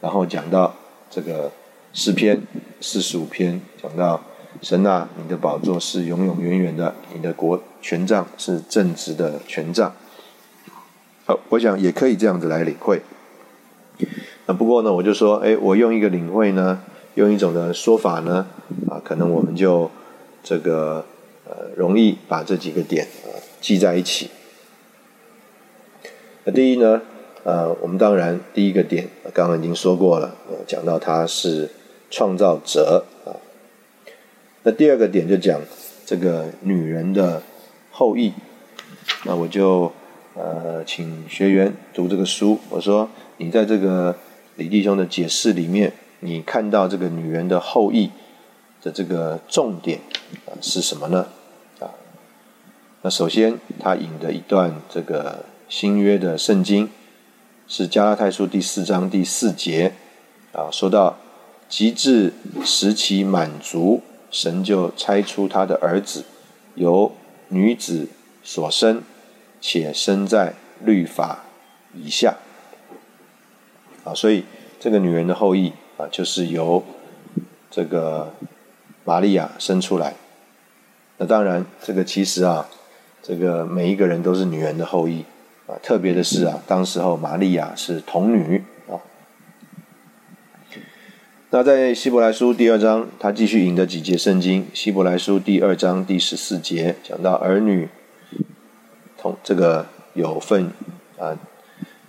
[0.00, 0.74] 然后讲到
[1.10, 1.52] 这个
[1.92, 2.40] 诗篇
[2.80, 4.22] 四十五篇，讲到
[4.62, 9.94] 神啊，你的宝座是永永远远的，你的国权杖是正直的权杖。
[11.26, 13.00] 好，我想也可以这样子来领会。
[14.44, 16.82] 那不过呢，我就说，哎，我用一个领会呢，
[17.14, 18.46] 用一种的说法呢，
[18.90, 19.90] 啊，可能我们就
[20.42, 21.06] 这个
[21.46, 24.28] 呃容易把这几个点啊记在一起。
[26.44, 27.00] 那第一呢，
[27.44, 31.70] 呃，我们当然第一个点刚刚已经说过了，讲到他是
[32.10, 33.32] 创造者啊。
[34.64, 35.58] 那第二个点就讲
[36.04, 37.42] 这个女人的
[37.90, 38.34] 后裔，
[39.24, 39.90] 那我就。
[40.34, 42.58] 呃，请学员读这个书。
[42.68, 44.16] 我说，你在这个
[44.56, 48.10] 李弟兄的解释里面，你看到这个女人的后裔
[48.82, 50.00] 的这个重点
[50.46, 51.28] 啊是什么呢？
[51.78, 51.86] 啊，
[53.02, 56.90] 那首先他引的一段这个新约的圣经
[57.68, 59.92] 是加拉太书第四章第四节
[60.52, 61.16] 啊，说到
[61.68, 62.32] 极致
[62.64, 66.24] 时期满足，神就拆出他的儿子，
[66.74, 67.12] 由
[67.50, 68.08] 女子
[68.42, 69.00] 所生。
[69.66, 70.52] 且生在
[70.84, 71.42] 律法
[71.94, 72.36] 以下，
[74.04, 74.44] 啊，所以
[74.78, 76.84] 这个女人的后裔啊，就是由
[77.70, 78.34] 这个
[79.04, 80.16] 玛利亚生出来。
[81.16, 82.68] 那当然，这个其实啊，
[83.22, 85.24] 这个每一个人都是女人的后裔
[85.66, 85.80] 啊。
[85.82, 89.00] 特别的是啊，当时候玛利亚是童女啊。
[91.48, 97.88] 那在希伯来书第二章，他继续引的几节圣经，希伯来书第二章第十四节讲到儿女。
[99.42, 100.70] 这个有份
[101.18, 101.38] 啊，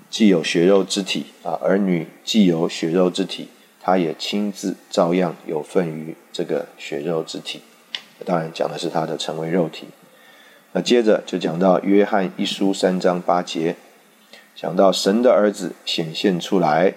[0.10, 3.50] 既有血肉之体啊，儿女既有血肉之体，
[3.82, 7.62] 他也亲自照样有份于这个血肉之体。
[8.26, 9.88] 当然讲的是他的成为肉体。
[10.72, 13.76] 那接着就讲到约翰一书三章八节，
[14.56, 16.94] 讲到神的儿子显现出来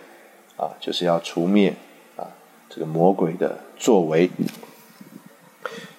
[0.57, 1.75] 啊，就是要除灭
[2.17, 2.31] 啊
[2.69, 4.31] 这个魔鬼的作为。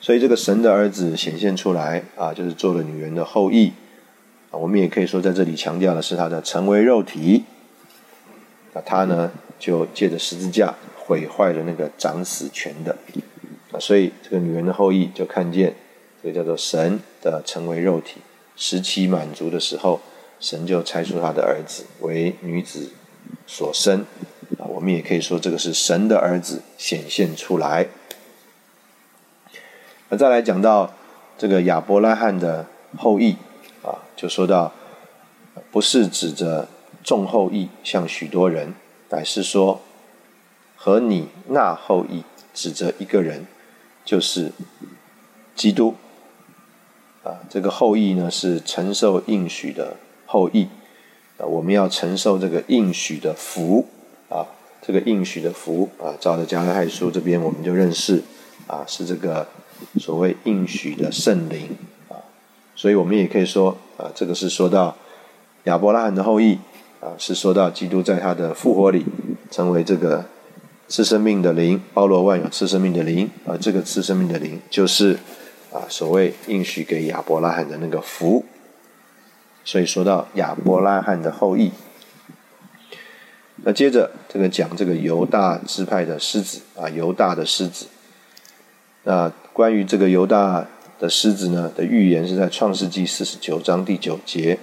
[0.01, 3.73] 所以这个神的儿子显现出来啊，就是做了女人的后裔。
[4.51, 7.43] 啊，我们也可以说，在这里强调的是他的成为肉体。
[8.73, 12.97] 那他呢，就借着十字架毁坏了那个掌死权的。
[13.71, 15.75] 啊，所以这个女人的后裔就看见
[16.23, 18.21] 这个叫做神的成为肉体，
[18.55, 20.01] 时期满足的时候，
[20.39, 22.91] 神就拆出他的儿子为女子
[23.45, 24.03] 所生。
[24.57, 27.87] 啊，我们也可以说，这个是神的儿子显现出来。
[30.09, 30.91] 那再来讲到
[31.37, 32.65] 这个亚伯拉罕的
[32.97, 33.35] 后裔。
[34.19, 34.73] 就说到，
[35.71, 36.67] 不是指着
[37.05, 38.73] 众后裔像许多人，
[39.11, 39.79] 乃是说
[40.75, 43.47] 和你那后裔指着一个人，
[44.03, 44.51] 就是
[45.55, 45.95] 基督。
[47.23, 50.67] 啊，这个后裔呢是承受应许的后裔，
[51.37, 53.87] 啊，我们要承受这个应许的福，
[54.27, 54.47] 啊，
[54.81, 58.21] 这个应许的福，啊，照着加拉太书这边我们就认识，
[58.67, 59.47] 啊，是这个
[59.97, 61.77] 所谓应许的圣灵
[62.09, 62.19] 啊。
[62.75, 64.95] 所以我们也可以说，啊，这个是说到
[65.65, 66.57] 亚伯拉罕的后裔，
[67.01, 69.05] 啊，是说到基督在他的复活里
[69.51, 70.23] 成为这个
[70.87, 75.19] 赐生命的灵，包罗万有赐生命的灵，而这个赐生命的灵就是
[75.73, 78.45] 啊所谓应许给亚伯拉罕的那个福。
[79.65, 81.71] 所以说到亚伯拉罕的后裔，
[83.57, 87.87] 那接着这个讲这个犹大支派的狮子啊，犹大的狮子。
[89.03, 90.65] 那关于这个犹大
[90.99, 94.59] 的狮子呢的预言是在创世纪四十九章第九节。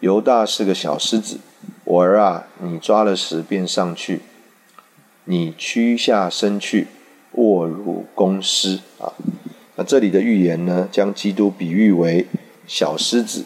[0.00, 1.38] 犹大是个小狮子，
[1.84, 4.20] 我儿啊，你抓了时便上去，
[5.26, 6.88] 你屈下身去，
[7.32, 9.12] 卧如公狮啊。
[9.76, 12.26] 那这里的预言呢，将基督比喻为
[12.66, 13.44] 小狮子。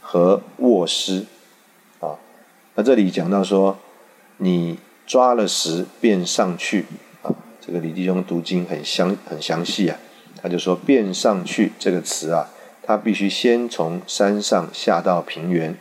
[0.00, 1.26] 和卧狮，
[2.00, 2.16] 啊，
[2.74, 3.78] 那这里讲到说，
[4.38, 6.86] 你抓了石便上去，
[7.20, 7.28] 啊，
[7.60, 9.98] 这个李弟兄读经很详很详细啊，
[10.40, 12.48] 他就说便上去这个词啊，
[12.82, 15.76] 他必须先从山上下到平原，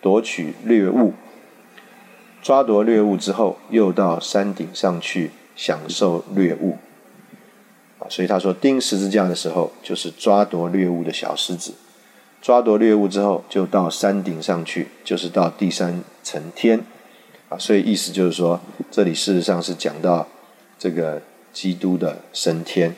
[0.00, 1.12] 夺取掠物，
[2.42, 6.78] 抓夺掠物之后，又到山顶上去享受掠物，
[7.98, 11.74] 啊，所以他说钉十字架的时候，就是抓夺掠物的小狮子。
[12.42, 16.80] 抓夺猎物之后，就到山顶上去，就是到第三层天
[17.50, 17.58] 啊。
[17.58, 18.58] 所以意思就是说，
[18.90, 20.26] 这里事实上是讲到
[20.78, 21.20] 这个
[21.52, 22.96] 基督的升天。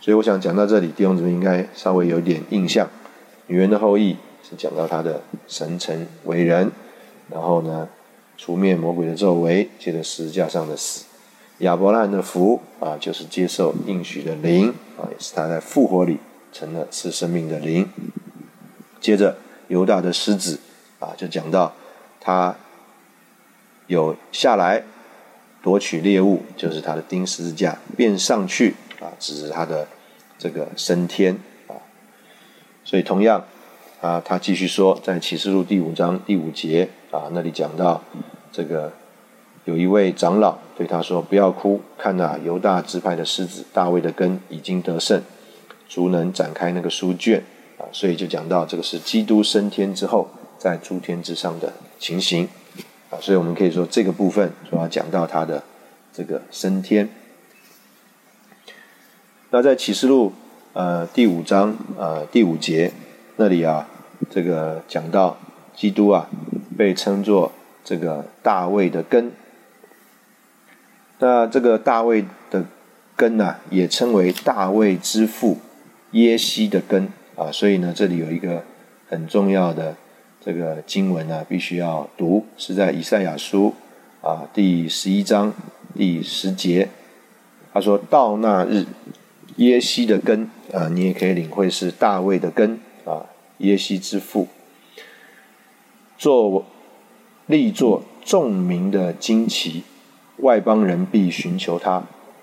[0.00, 2.88] 所以我想讲到这里，弟兄姊妹应该稍微有点印象。
[3.48, 6.70] 女人的后裔是讲到他的神成为人，
[7.30, 7.88] 然后呢，
[8.36, 11.04] 除灭魔鬼的咒为，接着十字架上的死。
[11.58, 16.18] 亚伯拉罕的福啊，就是接受应许的灵啊，也是他在复活里
[16.52, 17.88] 成了赐生命的灵。
[19.00, 20.60] 接着犹大的狮子
[20.98, 21.72] 啊，就讲到
[22.20, 22.54] 他
[23.86, 24.84] 有下来
[25.62, 29.86] 夺取猎物，就是他的钉十字架，便上去啊，指是他的
[30.38, 31.34] 这个升天
[31.66, 31.76] 啊。
[32.84, 33.44] 所以同样
[34.00, 38.02] 啊，他继续说，在启示录第五章第五节啊，那里讲到
[38.52, 38.92] 这个
[39.64, 45.22] 有一位长老对他说：“不要哭，看那犹大支派的狮子大卫的根已经得胜，
[45.88, 47.42] 足能展开那个书卷。”
[47.78, 52.48] 啊，所以就讲到这个是基督升天之后在诸天之上的情形
[53.10, 55.62] 啊，所以我们可以说这个部分主要讲到他的
[56.12, 57.08] 这个升天。
[59.56, 60.34] 那在启示录
[60.74, 62.92] 呃第五章呃第五节
[63.36, 63.88] 那里啊，
[64.28, 65.38] 这个讲到
[65.74, 66.28] 基督啊
[66.76, 67.50] 被称作
[67.82, 69.32] 这个大卫的根，
[71.20, 72.66] 那这个大卫的
[73.16, 75.56] 根呢，也称为大卫之父
[76.10, 77.08] 耶西的根。
[77.34, 78.62] 啊，所以呢，这里有一个
[79.08, 79.96] 很重要的
[80.44, 83.72] 这个经文呢，必须要读，是在以赛亚书
[84.20, 85.54] 啊第十一章
[85.94, 86.90] 第十节。
[87.72, 88.86] 他说到那日，
[89.56, 93.26] 耶西的根啊，你也可以领会是大卫的根啊，
[93.58, 94.48] 耶西之父，
[96.18, 96.64] 做
[97.46, 99.82] 立作众民的旌旗，
[100.38, 102.02] 外邦人必寻求他，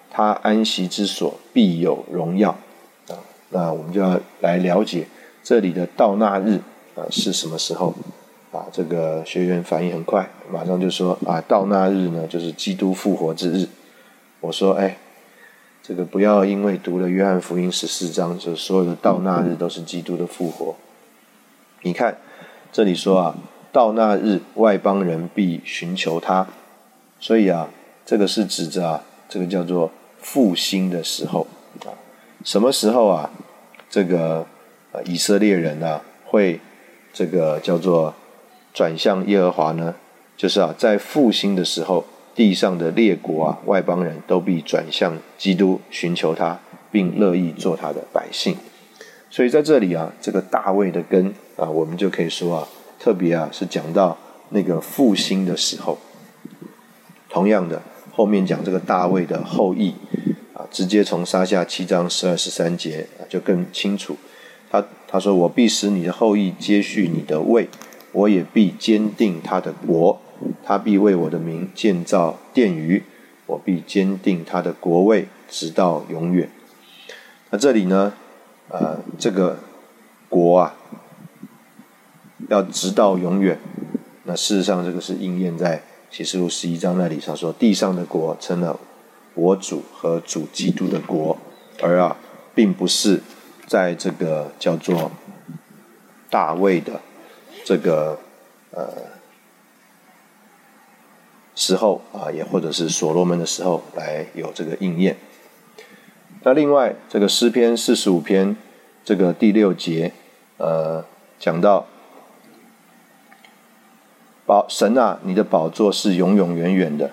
[0.09, 2.51] 他安息之所必有荣耀
[3.07, 3.19] 啊。
[3.49, 5.07] 那我们就要来了解
[5.43, 6.59] 这里的到那日
[6.95, 7.93] 啊是什么时候
[8.51, 8.65] 啊？
[8.71, 13.67] 这个学员反应很快，马上就说啊，到那日呢就是基督复活之日。
[14.39, 14.97] 我说哎，
[15.85, 20.73] 这个不要因为读了约翰福音十四章，就所有的到那日都是基督的复活。
[21.81, 22.17] 你看
[22.71, 23.35] 这里说啊，
[23.73, 26.47] 到那日外邦人必寻求他，
[27.19, 27.69] 所以啊，
[28.05, 29.91] 这个是指着啊，这个叫做
[30.21, 31.45] 复兴的时候
[31.81, 31.91] 啊，
[32.45, 33.29] 什么时候啊？
[33.89, 34.47] 这个
[35.03, 36.61] 以色列人呢，会
[37.11, 38.13] 这个叫做
[38.73, 39.93] 转向耶和华呢，
[40.37, 46.59] 就是啊，在复兴的时候，地上的列国啊，外邦人都必转向基督，寻求他，
[46.91, 48.57] 并乐意做他的百姓。
[49.29, 52.67] 所以在这里啊，这个大卫的根啊，我们就可以说啊，
[52.99, 54.17] 特别啊是讲到
[54.49, 55.97] 那个复兴的时候。
[57.29, 59.93] 同样的，后面讲这个大卫的后裔
[60.53, 60.65] 啊。
[60.71, 64.17] 直接从撒下七章十二十三节啊，就更清楚。
[64.69, 67.69] 他他说：“我必使你的后裔接续你的位，
[68.11, 70.19] 我也必坚定他的国。
[70.63, 73.03] 他必为我的名建造殿宇，
[73.45, 76.49] 我必坚定他的国位，直到永远。”
[77.51, 78.13] 那这里呢，
[78.69, 79.59] 呃，这个
[80.29, 80.75] 国啊，
[82.49, 83.59] 要直到永远。
[84.23, 88.79] 那事实上，这个是应验在启示录十一章那里，他说：“地上的国成了。”
[89.35, 91.35] 我主和主基督的国，
[91.81, 92.15] 而啊，
[92.53, 93.19] 并不是
[93.65, 95.11] 在这个叫做
[96.29, 97.01] 大卫的
[97.65, 98.19] 这个
[98.69, 98.89] 呃
[101.55, 105.17] 时候啊，也或者是所罗门的时候来有这个应验。
[106.43, 108.55] 那另外，这个诗篇四十五篇
[109.03, 110.13] 这个第六节，
[110.57, 111.05] 呃，
[111.39, 111.87] 讲到。
[114.45, 117.11] 宝神啊，你的宝座是永永远远的，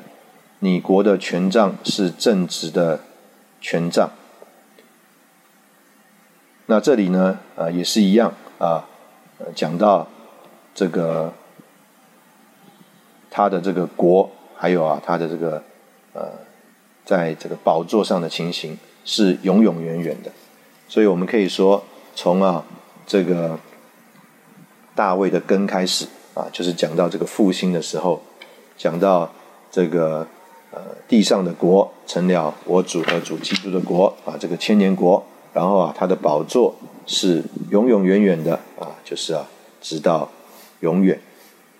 [0.59, 2.99] 你国的权杖是正直的
[3.61, 4.11] 权杖。
[6.67, 8.89] 那这里呢，啊，也是一样啊，
[9.55, 10.09] 讲到
[10.75, 11.33] 这个
[13.41, 15.63] 他的这个国，还有啊，他的这个
[16.13, 16.31] 呃，
[17.07, 18.77] 在这个宝座上的情形
[19.07, 20.31] 是永永远远的。
[20.89, 21.83] 所以我们可以说，
[22.15, 22.63] 从啊
[23.07, 23.59] 这个
[24.95, 28.21] 大卫的根开始啊，就是讲到这个复兴的时候，
[28.77, 29.33] 讲到
[29.71, 30.27] 这个
[30.71, 35.25] 呃地上的国成了我主和主基督的国啊，这个千年国，
[35.55, 36.75] 然后啊他的宝座
[37.07, 39.49] 是永永远远的啊，就是啊
[39.81, 40.29] 直到
[40.81, 41.19] 永远。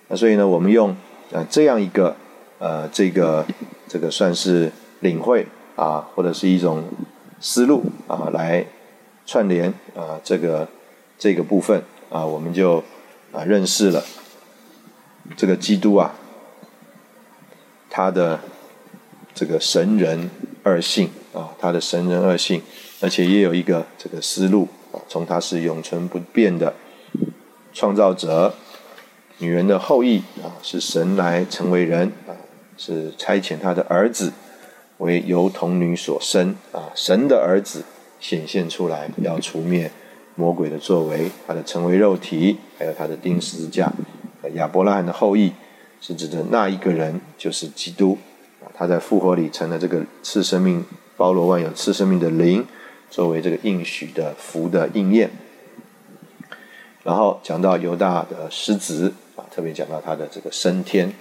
[0.07, 0.95] 那所以呢，我们用
[1.33, 2.15] 啊这样一个
[2.59, 3.45] 呃这个
[3.87, 6.83] 这个算是领会啊，或者是一种
[7.39, 8.65] 思路啊来。
[9.23, 10.67] 串联啊，这个
[11.17, 12.83] 这个部分啊，我们就
[13.31, 14.03] 啊认识了
[15.37, 16.15] 这个基督啊，
[17.89, 18.39] 他的
[19.33, 20.29] 这个神人
[20.63, 22.61] 二性啊，他的神人二性，
[22.99, 26.73] 而且也有一个这个思路啊，从他是永存不变的
[27.71, 28.55] 创造者，
[29.41, 32.31] 女人的后裔啊，是神来成为人啊，
[32.77, 34.31] 是差遣他的儿子
[34.99, 37.83] 为由童女所生啊，神的儿子。
[38.19, 39.91] 显现出来，要除灭
[40.35, 43.91] 魔鬼的作为，他的成为肉体，还有他的钉十字架。
[44.53, 45.51] 亚伯拉罕的后裔
[45.99, 48.19] 是指的那一个人，就是基督
[48.63, 50.85] 啊，他在复活里成了这个赐生命、
[51.17, 52.63] 包罗万有、赐生命的灵，
[53.09, 55.31] 作为这个应许的福的应验。
[57.01, 59.11] 然后讲到犹大的狮子，
[59.53, 61.13] 特别讲到他的这个升天。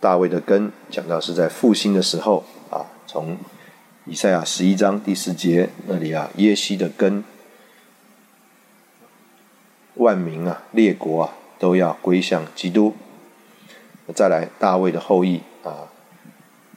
[0.00, 3.38] 大卫的根讲到是在复兴的时候啊，从。
[4.10, 7.22] 以赛亚十一章第四节那里啊，耶西的根，
[9.96, 12.94] 万民啊，列国啊，都要归向基督。
[14.14, 15.92] 再来，大卫的后裔啊，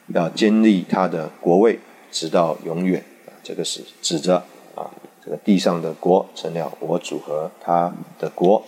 [0.08, 1.78] 要建立他的国位，
[2.10, 3.02] 直到永远。
[3.42, 4.44] 这个是指着
[4.74, 4.90] 啊，
[5.24, 8.62] 这个地上的国成了我主和他的国。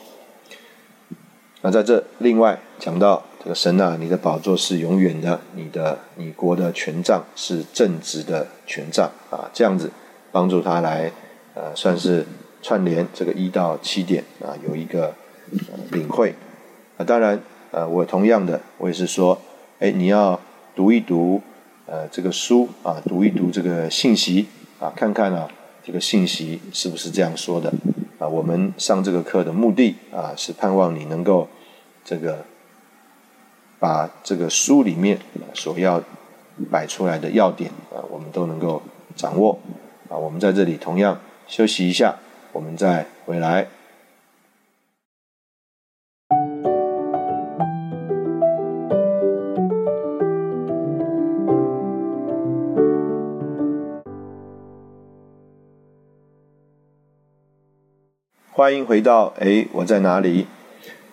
[1.64, 3.24] 那在这另外讲到。
[3.42, 9.90] 这个神啊，你的宝座是永远的，你的你国的权杖是正直的权杖啊，这样子
[10.32, 11.12] 帮助他来
[11.52, 12.24] 呃，算是
[12.62, 15.12] 串联这个一到七点啊，有一个
[15.90, 16.34] 领会
[16.96, 17.04] 啊。
[17.04, 17.38] 当然
[17.70, 19.38] 呃，我同样的，我也是说，
[19.78, 20.40] 哎，你要
[20.74, 21.42] 读一读
[21.84, 24.46] 呃这个书啊，读一读这个信息
[24.80, 25.46] 啊，看看啊
[25.84, 27.70] 这个信息是不是这样说的
[28.28, 31.48] 我们上这个课的目的啊，是盼望你能够
[32.04, 32.44] 这个。
[33.80, 35.18] 把这个书里面
[35.52, 36.02] 所要
[36.70, 38.80] 摆出来的要点啊，我们都能够
[39.14, 39.58] 掌握
[40.08, 40.16] 啊。
[40.16, 42.16] 我们在这里同样休息一下，
[42.52, 43.66] 我们再回来。
[58.56, 60.46] 欢迎回到哎，我在哪里？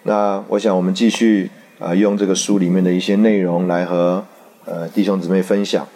[0.04, 1.50] 那我想我们继续。
[1.80, 4.24] 啊，用这个书里面的一些内容来和
[4.66, 5.88] 呃弟兄姊妹分享。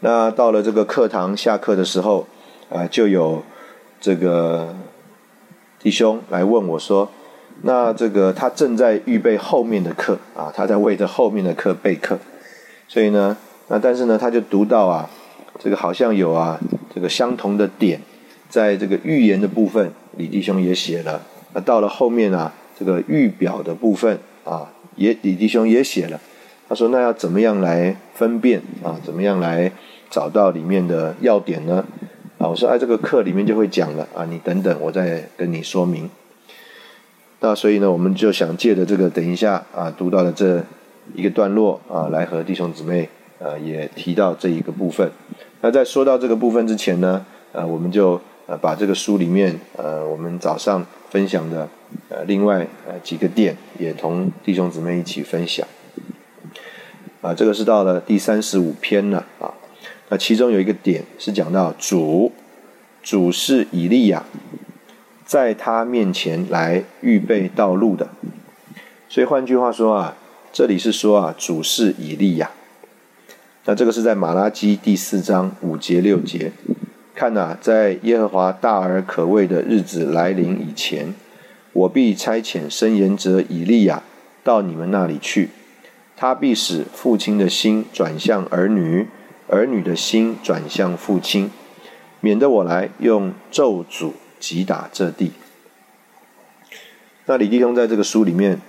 [0.00, 2.26] 那到了这个课堂下课的时候，
[2.70, 3.42] 啊，就有
[4.00, 4.74] 这个
[5.78, 7.10] 弟兄来问我说
[7.60, 12.18] ：“那这个他正在预备后面的课啊，他在为着后面的课备课。
[12.88, 13.36] 所以呢，
[13.68, 15.10] 那但是呢，他就读到啊，
[15.58, 16.58] 这个好像有啊
[16.94, 18.00] 这个相同的点，
[18.54, 21.20] 在这个预言的部分，李弟兄也写了。
[21.54, 26.20] 那到了后面啊，这个预表的部分啊。”也李弟兄也写了，
[26.68, 28.96] 他说：“那要怎么样来分辨啊？
[29.02, 29.72] 怎么样来
[30.08, 31.84] 找到里面的要点呢？”
[32.38, 36.08] 啊，我说：“哎，这个课里面就会讲了啊，你等等，我再跟你说明。”
[37.42, 40.62] 那所以呢，我们就想借着这个等一下啊读到的这
[41.16, 43.08] 一个段落啊，来和弟兄姊妹
[43.40, 45.10] 呃也提到这一个部分。
[45.60, 51.68] 那在说到这个部分之前呢，呃，我们就呃把这个书里面呃我们早上分享的。
[52.08, 55.64] 呃，另外呃几个点也同弟兄姊妹一起分享。
[57.20, 59.54] 啊，这个是到了第三十五篇了啊。
[60.08, 62.32] 那其中有一个点是讲到主，
[63.00, 64.24] 主是以利亚，
[65.24, 68.08] 在他面前来预备道路的。
[69.08, 70.16] 所以换句话说啊，
[70.52, 72.50] 这里是说啊，主是以利亚。
[73.66, 76.50] 那这个是在马拉基第四章五节六节，
[77.14, 81.14] 看呐，在耶和华大而可畏的日子来临以前。
[81.72, 84.04] 我必差遣申言者以利亚
[84.44, 85.50] 到你们那里去，
[86.16, 89.08] 他必使父亲的心转向儿女，
[89.48, 91.50] 儿女的心转向父亲，
[92.20, 95.32] 免得我来用咒诅击打这地。
[97.26, 98.60] 那李弟兄在这个书里面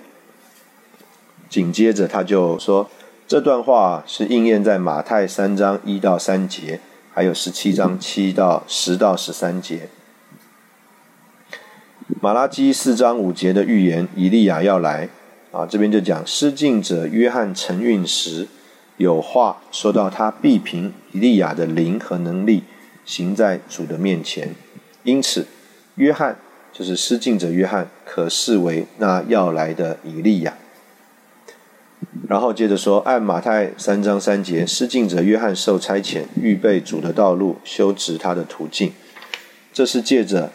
[1.48, 2.90] 紧接着他就说，
[3.28, 6.80] 这段话是应验在马太三章一到三节，
[7.16, 9.88] 还有十七章七到十到十三节。
[12.20, 15.08] 马拉基四章五节的预言，以利亚要来
[15.50, 18.46] 啊，这边就讲施浸者约翰承运时，
[18.98, 22.64] 有话说到他必凭以利亚的灵和能力
[23.06, 24.54] 行在主的面前，
[25.02, 25.46] 因此
[25.94, 26.36] 约翰
[26.70, 30.52] 就是施浸者约翰，可视为那要来的以利亚。
[32.28, 38.92] 然后接着说，按马太三章三节，施浸者约翰受差遣，预备主的道路，修直他的途径，
[39.72, 40.52] 这是借着。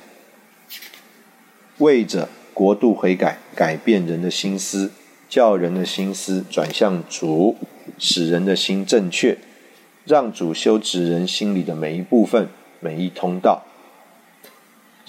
[1.78, 4.92] 为着国度悔改，改变人的心思，
[5.28, 7.56] 叫人的心思转向主，
[7.98, 9.40] 使人的心正确，
[10.06, 13.64] 让主修直人心里的每一部分、每一通道。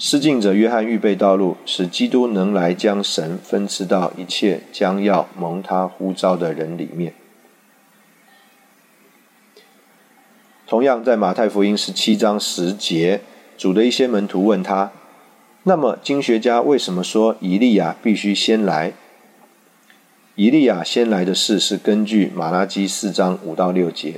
[0.05, 7.13] 施敬者约翰预备道路，使基督能来将神分赐到一切将要蒙他呼召的人里面。
[10.67, 13.21] 同样，在马太福音十七章十节，
[13.57, 14.91] 主的一些门徒问他。
[15.63, 18.91] 那么，经学家为什么说以利亚必须先来？
[20.35, 24.15] 以利亚先来的事是根据马拉基四章五到六节，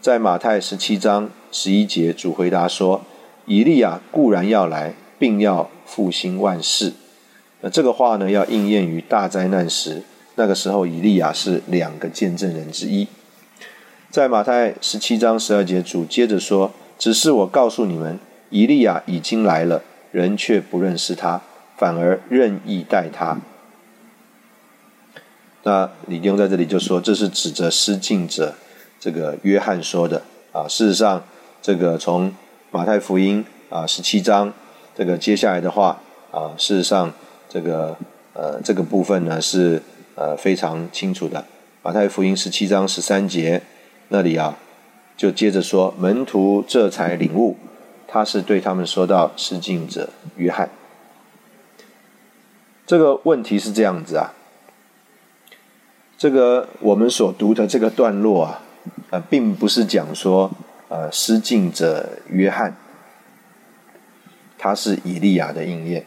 [0.00, 3.02] 在马太十七章十一节，主回答说
[3.46, 6.94] ：“以利亚固然要来，并要复兴万世。”
[7.62, 10.02] 那这个话呢，要应验于大灾难时，
[10.34, 13.06] 那个时候以利亚是两个见证人之一。
[14.10, 18.18] 在马太十七章十二节，主接着说：“只是我告诉你们，
[18.50, 21.40] 以利亚已经来了。”人却不认识他，
[21.78, 23.38] 反而任意待他。
[25.62, 28.54] 那李丁在这里就说，这是指着失敬者
[29.00, 30.20] 这个约翰说的
[30.50, 30.66] 啊。
[30.68, 31.24] 事实上，
[31.62, 32.34] 这个从
[32.72, 34.52] 马太福音啊十七章
[34.94, 37.12] 这个接下来的话啊，事实上
[37.48, 37.96] 这个
[38.34, 39.82] 呃这个部分呢是
[40.14, 41.44] 呃非常清楚的。
[41.82, 43.62] 马太福音十七章十三节
[44.08, 44.56] 那里啊，
[45.16, 47.56] 就接着说门徒这才领悟。
[48.06, 50.68] 他是对他们说到失敬者约翰，
[52.86, 54.34] 这个问题是这样子啊，
[56.18, 58.60] 这个我们所读的这个段落啊，
[59.08, 60.50] 呃，并不是讲说
[60.90, 62.76] 呃失敬者约翰
[64.62, 66.04] 他是以利亚的应验，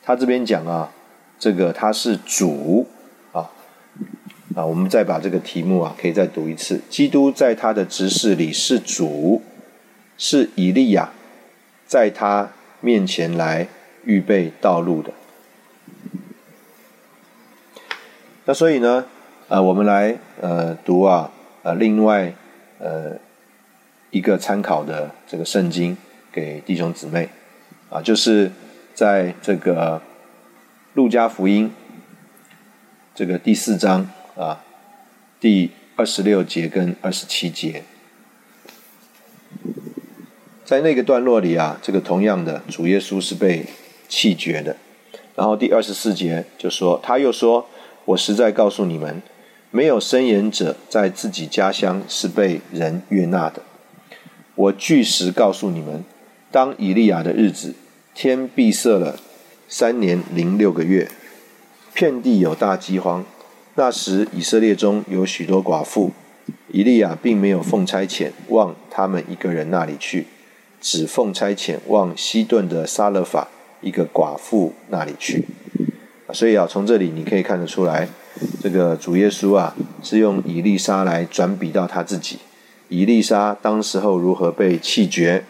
[0.00, 0.92] 他这边讲啊，
[1.40, 2.86] 这个他是主
[3.32, 3.50] 啊
[4.54, 9.42] 啊，我们再把这个题目啊可以再读一次，基督在他的执事里是主。
[10.16, 11.10] 是以利亚
[11.88, 13.66] 在他面前来
[14.04, 15.10] 预备道路的。
[18.44, 19.06] 那所以呢，
[19.48, 21.32] 呃，我们来呃读啊，
[21.64, 22.32] 呃，另外
[22.78, 23.16] 呃
[24.12, 25.96] 一个参考的这个圣经
[26.30, 27.28] 给弟兄姊妹
[27.94, 28.50] 啊，就是
[28.92, 30.02] 在这个
[30.94, 31.70] 路加福音
[33.14, 34.64] 这个第四章啊
[35.38, 37.84] 第二十六节跟二十七节。
[40.64, 43.64] 在那个段落里啊，这个同样的主耶稣是被
[44.08, 44.76] 弃绝的。
[45.36, 47.68] 然后第二十四节就说，他又说
[48.06, 49.22] ：“我实在告诉你们，
[49.70, 53.62] 没有伸言者在自己家乡是被人悦纳的。
[54.56, 56.02] 我据实告诉你们，
[56.50, 57.74] 当以利亚的日子，
[58.14, 59.18] 天闭塞了
[59.68, 61.10] 三年零六个月，
[61.92, 63.24] 遍地有大饥荒。
[63.74, 66.12] 那时以色列中有许多寡妇，
[66.68, 70.26] 以利亚并没有奉差遣往他们一个人那里去。”
[70.80, 73.48] 只奉差遣往西顿的撒勒法
[73.80, 75.46] 一个寡妇那里去，
[76.34, 78.06] 所以啊，从这里你可以看得出来，
[78.60, 82.38] 这个主耶稣啊是用以利沙来转比到他自己。
[82.90, 85.46] 以利沙当时候如何被弃绝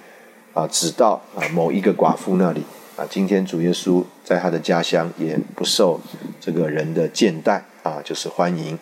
[0.55, 2.63] 啊，只到啊某一个寡妇那里
[2.97, 3.05] 啊。
[3.11, 6.01] 今天主耶稣在他的家乡也不受
[6.41, 8.79] 这个人的见待啊，就是欢迎。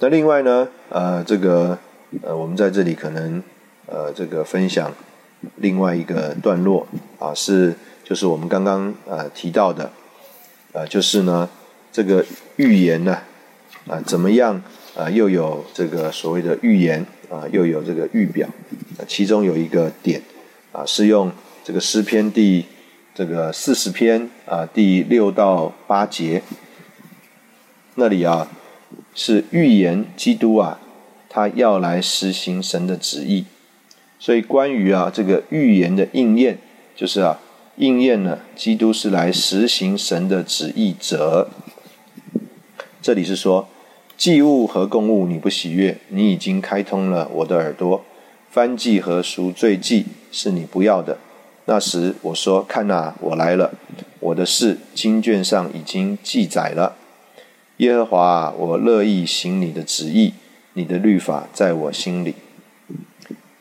[0.00, 1.78] 那另外呢，呃，这个。
[2.20, 3.42] 呃，我们在这里可能
[3.86, 4.92] 呃，这个分享
[5.56, 6.86] 另外一个段落
[7.18, 9.90] 啊，是就是我们刚刚呃提到的，
[10.72, 11.48] 呃，就是呢
[11.90, 12.22] 这个
[12.56, 13.16] 预言呢
[13.88, 14.62] 啊怎么样
[14.94, 18.46] 啊又有这个所谓的预言啊又有这个预表，
[19.08, 20.20] 其中有一个点
[20.70, 21.32] 啊是用
[21.64, 22.66] 这个诗篇第
[23.14, 26.42] 这个四十篇啊第六到八节
[27.94, 28.48] 那里啊
[29.14, 30.78] 是预言基督啊。
[31.34, 33.46] 他要来实行神的旨意，
[34.18, 36.58] 所以关于啊这个预言的应验，
[36.94, 37.40] 就是啊
[37.76, 41.48] 应验了基督是来实行神的旨意者。
[43.00, 43.66] 这里是说
[44.22, 48.04] 祭物和供物你不喜悦，你已经开通了我的耳朵；
[48.48, 51.18] 翻祭和赎罪祭是你不要的，
[51.64, 53.74] 那时我说：“看哪，我来了，
[54.20, 56.94] 我的事经卷上已经记载了。
[57.78, 60.34] 耶和华，我乐意行你的旨意，
[60.74, 62.36] 你的律法在我心里。”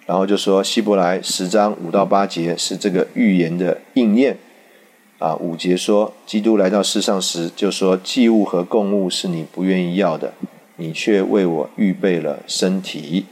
[0.06, 4.38] 然后就说希伯来十章五到八节是这个预言的应验。
[5.22, 10.34] 啊，五节说，基督来到世上时，就说祭物和供物是你不愿意要的，
[10.78, 13.28] 你却为我预备了身体。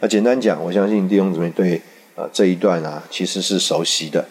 [0.00, 1.82] 那简单讲，我相信弟兄姊妹对
[2.16, 4.24] 啊这一段啊其实是熟悉的。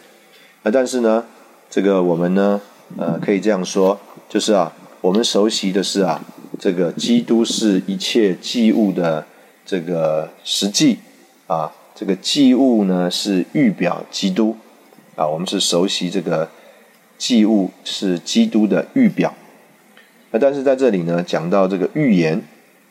[0.63, 1.25] 那但是呢，
[1.69, 2.59] 这个我们呢，
[2.97, 6.19] 呃，可以这样说，就是啊，我们熟悉的是啊，
[6.57, 9.27] 这个基督是一切祭物的
[9.63, 10.97] 这个实际
[11.45, 14.57] 啊，这个祭物呢是预表基督。
[15.15, 16.49] 啊，我们是熟悉这个
[17.19, 19.31] 祭物是基督的预表，
[20.31, 22.41] 那但是在这里呢，讲到这个预言，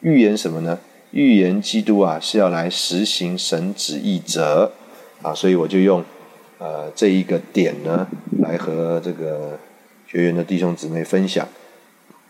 [0.00, 0.78] 预言什么呢？
[1.10, 4.72] 预言基督啊是要来实行神旨意者
[5.20, 6.04] 啊，所以我就用
[6.58, 8.06] 呃这一个点呢，
[8.38, 9.58] 来和这个
[10.06, 11.48] 学员的弟兄姊妹分享，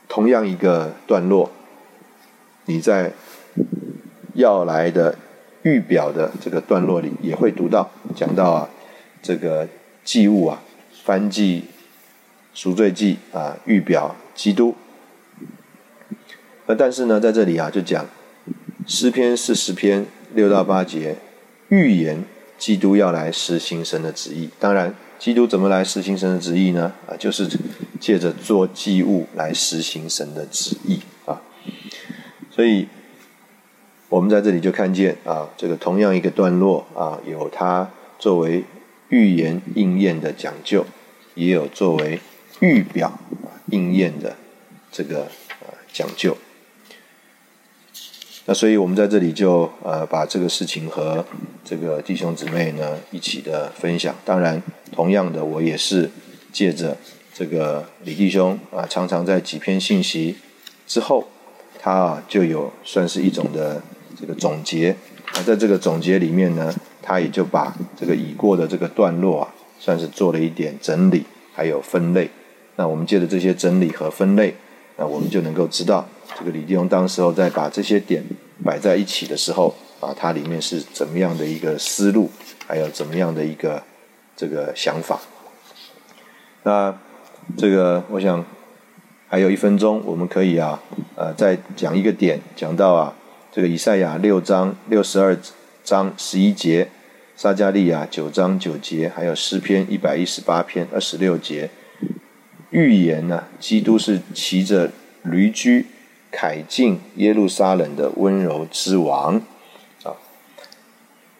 [0.09, 1.51] 同样一个段落，
[2.65, 3.13] 你在
[4.33, 5.17] 要来的
[5.63, 8.71] 预表的这个段落里也会读到，讲到啊
[9.23, 9.69] 这个。
[10.05, 10.63] 祭物啊，
[11.05, 11.65] 翻祭、
[12.53, 14.75] 赎罪祭啊，预表基督。
[16.67, 18.07] 那但是呢，在这里啊，就讲
[18.87, 21.17] 诗篇四十篇六到八节，
[21.69, 22.25] 预言
[22.59, 24.51] 基督要来实行神的旨意。
[24.59, 26.93] 当然，基督怎么来实行神的旨意呢？
[27.07, 27.49] 啊，就是
[28.01, 31.41] 借着做祭物来实行神的旨意啊。
[32.51, 32.89] 所以，
[34.09, 37.89] 我们在这里就看见啊，这个同样一个段落啊，有它
[38.19, 38.65] 作为。
[39.13, 40.87] 预言应验的讲究，
[41.35, 42.19] 也有作为
[42.61, 43.19] 预表
[43.67, 44.35] 应验的
[44.91, 45.25] 这个
[45.61, 46.35] 呃讲究。
[48.47, 51.27] 那所以我们在这里就呃把这个事情和
[51.63, 54.15] 这个弟兄姊妹呢一起的分享。
[54.25, 56.11] 当然，同样的我也是
[56.51, 56.97] 借着
[57.35, 60.37] 这个李弟兄啊，常常在几篇信息
[60.87, 61.29] 之后，
[61.79, 63.83] 他啊就有算是一种的
[64.19, 64.97] 这个总结。
[65.35, 66.75] 那在这个总结里面呢。
[67.03, 72.31] 他也就把这个已过的这个段落啊，算是做了一点整理，还有分类。
[72.77, 74.55] 那我们借着这些整理和分类，
[74.97, 76.07] 那我们就能够知道，
[76.39, 78.23] 这个李弟兄当时候在把这些点
[78.65, 82.31] 摆在一起的时候，啊，它里面是怎么样的一个思路，
[82.67, 83.83] 还有怎么样的一个
[84.37, 85.21] 这个想法。
[86.63, 86.97] 那
[87.59, 88.45] 这个我想
[89.29, 90.81] 还有一分钟，我们可以啊，
[91.17, 93.13] 呃，再讲一个点，讲到啊，
[93.51, 95.37] 这个以赛亚六章六十二。
[95.85, 96.89] 章十一节，
[97.37, 101.71] 撒加利亚九章九节，还有诗篇一百一十八篇二十六节，
[102.71, 105.87] 预言呢，基督是骑着驴驹
[106.31, 109.43] 凯进耶路撒冷的温柔之王
[110.05, 110.15] 啊。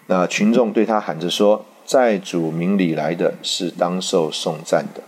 [0.07, 5.03] 那群众对他喊着说：“在主名里来的是当受颂赞的。”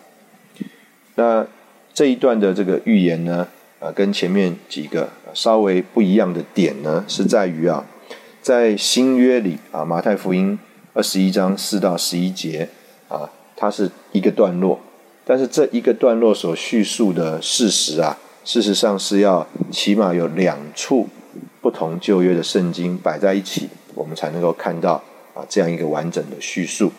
[1.16, 1.46] 那
[1.92, 3.48] 这一段的这个预言呢，
[3.80, 7.84] 啊，跟前面几个稍微不一样的点呢，是在于啊。
[8.44, 10.58] 在新约里啊，马太福音
[10.92, 12.68] 二十一章四到十一节
[13.08, 14.78] 啊，它是一个段落，
[15.24, 21.08] 但是这一个段落所叙述的事实啊，事实上是要起码有两处
[21.62, 26.92] 不同旧约的圣经摆在一起，我们才能够看到啊这样一个完整的叙述。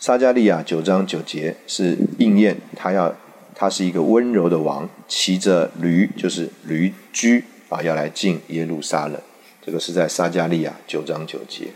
[0.00, 3.14] 撒加利亚九章九节是应验，他要
[3.54, 7.44] 他是一个温柔的王，骑着驴，就是驴驹。
[7.68, 9.20] 啊，要来进耶路撒冷，
[9.64, 11.68] 这个是在撒加利亚九章九节。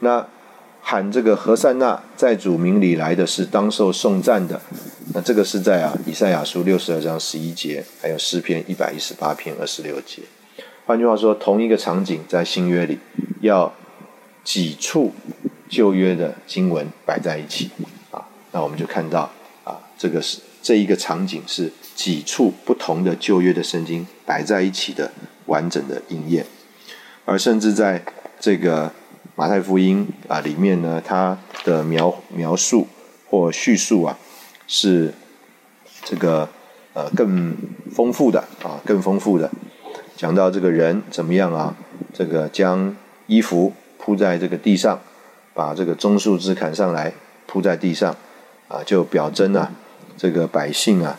[0.00, 0.26] 那
[0.80, 4.60] 喊这个何塞纳在主名里来的是当受颂赞的，
[5.14, 10.22] 那这个是在啊以赛亚书六十二章十一节，还有诗篇一百一十八篇二十六节。
[10.84, 13.00] 换句话说，同一个场景在新约里，
[13.40, 13.74] 要
[14.44, 15.12] 几处
[15.68, 17.70] 旧约的经文摆在一起
[18.12, 19.28] 啊，那我们就看到
[19.64, 21.72] 啊，这个是这一个场景是。
[21.96, 25.10] 几处不同的旧约的圣经摆在一起的
[25.46, 26.44] 完整的应验，
[27.24, 28.04] 而甚至在
[28.38, 28.92] 这个
[29.34, 32.86] 马太福音啊里面呢，它的描描述
[33.30, 34.18] 或叙述啊
[34.68, 35.14] 是
[36.04, 36.46] 这个
[36.92, 37.56] 呃更
[37.90, 39.50] 丰富的啊更丰富的，
[40.14, 41.74] 讲到这个人怎么样啊，
[42.12, 42.94] 这个将
[43.26, 45.00] 衣服铺在这个地上，
[45.54, 47.14] 把这个棕树枝砍上来
[47.46, 48.14] 铺在地上
[48.68, 49.72] 啊，就表征啊
[50.16, 51.18] 这个百姓啊。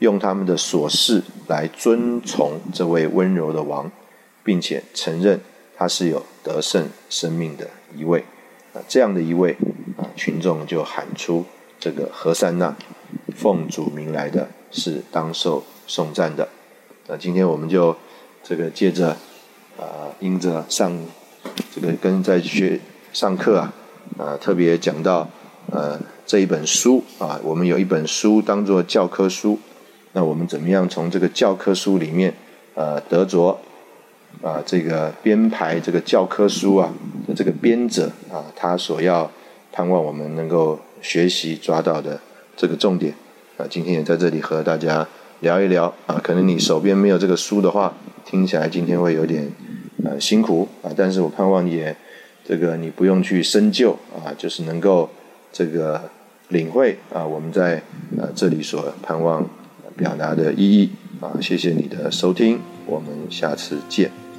[0.00, 3.92] 用他们的琐事来尊崇这位温柔的王，
[4.42, 5.38] 并且承认
[5.76, 8.24] 他是有得胜生命的一位
[8.72, 9.58] 啊，这样的一位
[9.98, 11.44] 啊，群众就喊出
[11.78, 12.74] 这个何塞纳
[13.36, 16.48] 奉主名来的是当受颂赞的。
[17.06, 17.94] 那今天我们就
[18.42, 19.10] 这个借着
[19.78, 20.98] 啊，因着上
[21.74, 22.80] 这个跟在学
[23.12, 23.74] 上课啊，
[24.16, 25.28] 啊特别讲到
[25.70, 26.00] 呃
[26.30, 29.58] 这一本书啊，我们有一本书当做教科书，
[30.12, 32.32] 那我们怎么样从这个教科书里面
[32.76, 33.58] 呃得着
[34.40, 36.94] 啊这个编排这个教科书啊
[37.26, 39.28] 的这个编者啊他所要
[39.72, 42.20] 盼望我们能够学习抓到的
[42.56, 43.12] 这个重点
[43.56, 45.08] 啊，今天也在这里和大家
[45.40, 47.92] 聊一聊啊，可能你手边没有这个书的话，
[48.24, 49.50] 听起来今天会有点。
[50.04, 50.94] 呃，辛苦啊！
[50.96, 51.94] 但是我盼望也，
[52.42, 55.10] 这个你不用去深究啊，就是能够
[55.52, 56.08] 这个
[56.50, 57.82] 领会啊，我们在
[58.16, 59.48] 呃这里所盼望
[59.96, 60.90] 表达的意义
[61.20, 61.34] 啊。
[61.40, 64.29] 谢谢你的收听，我们下次见。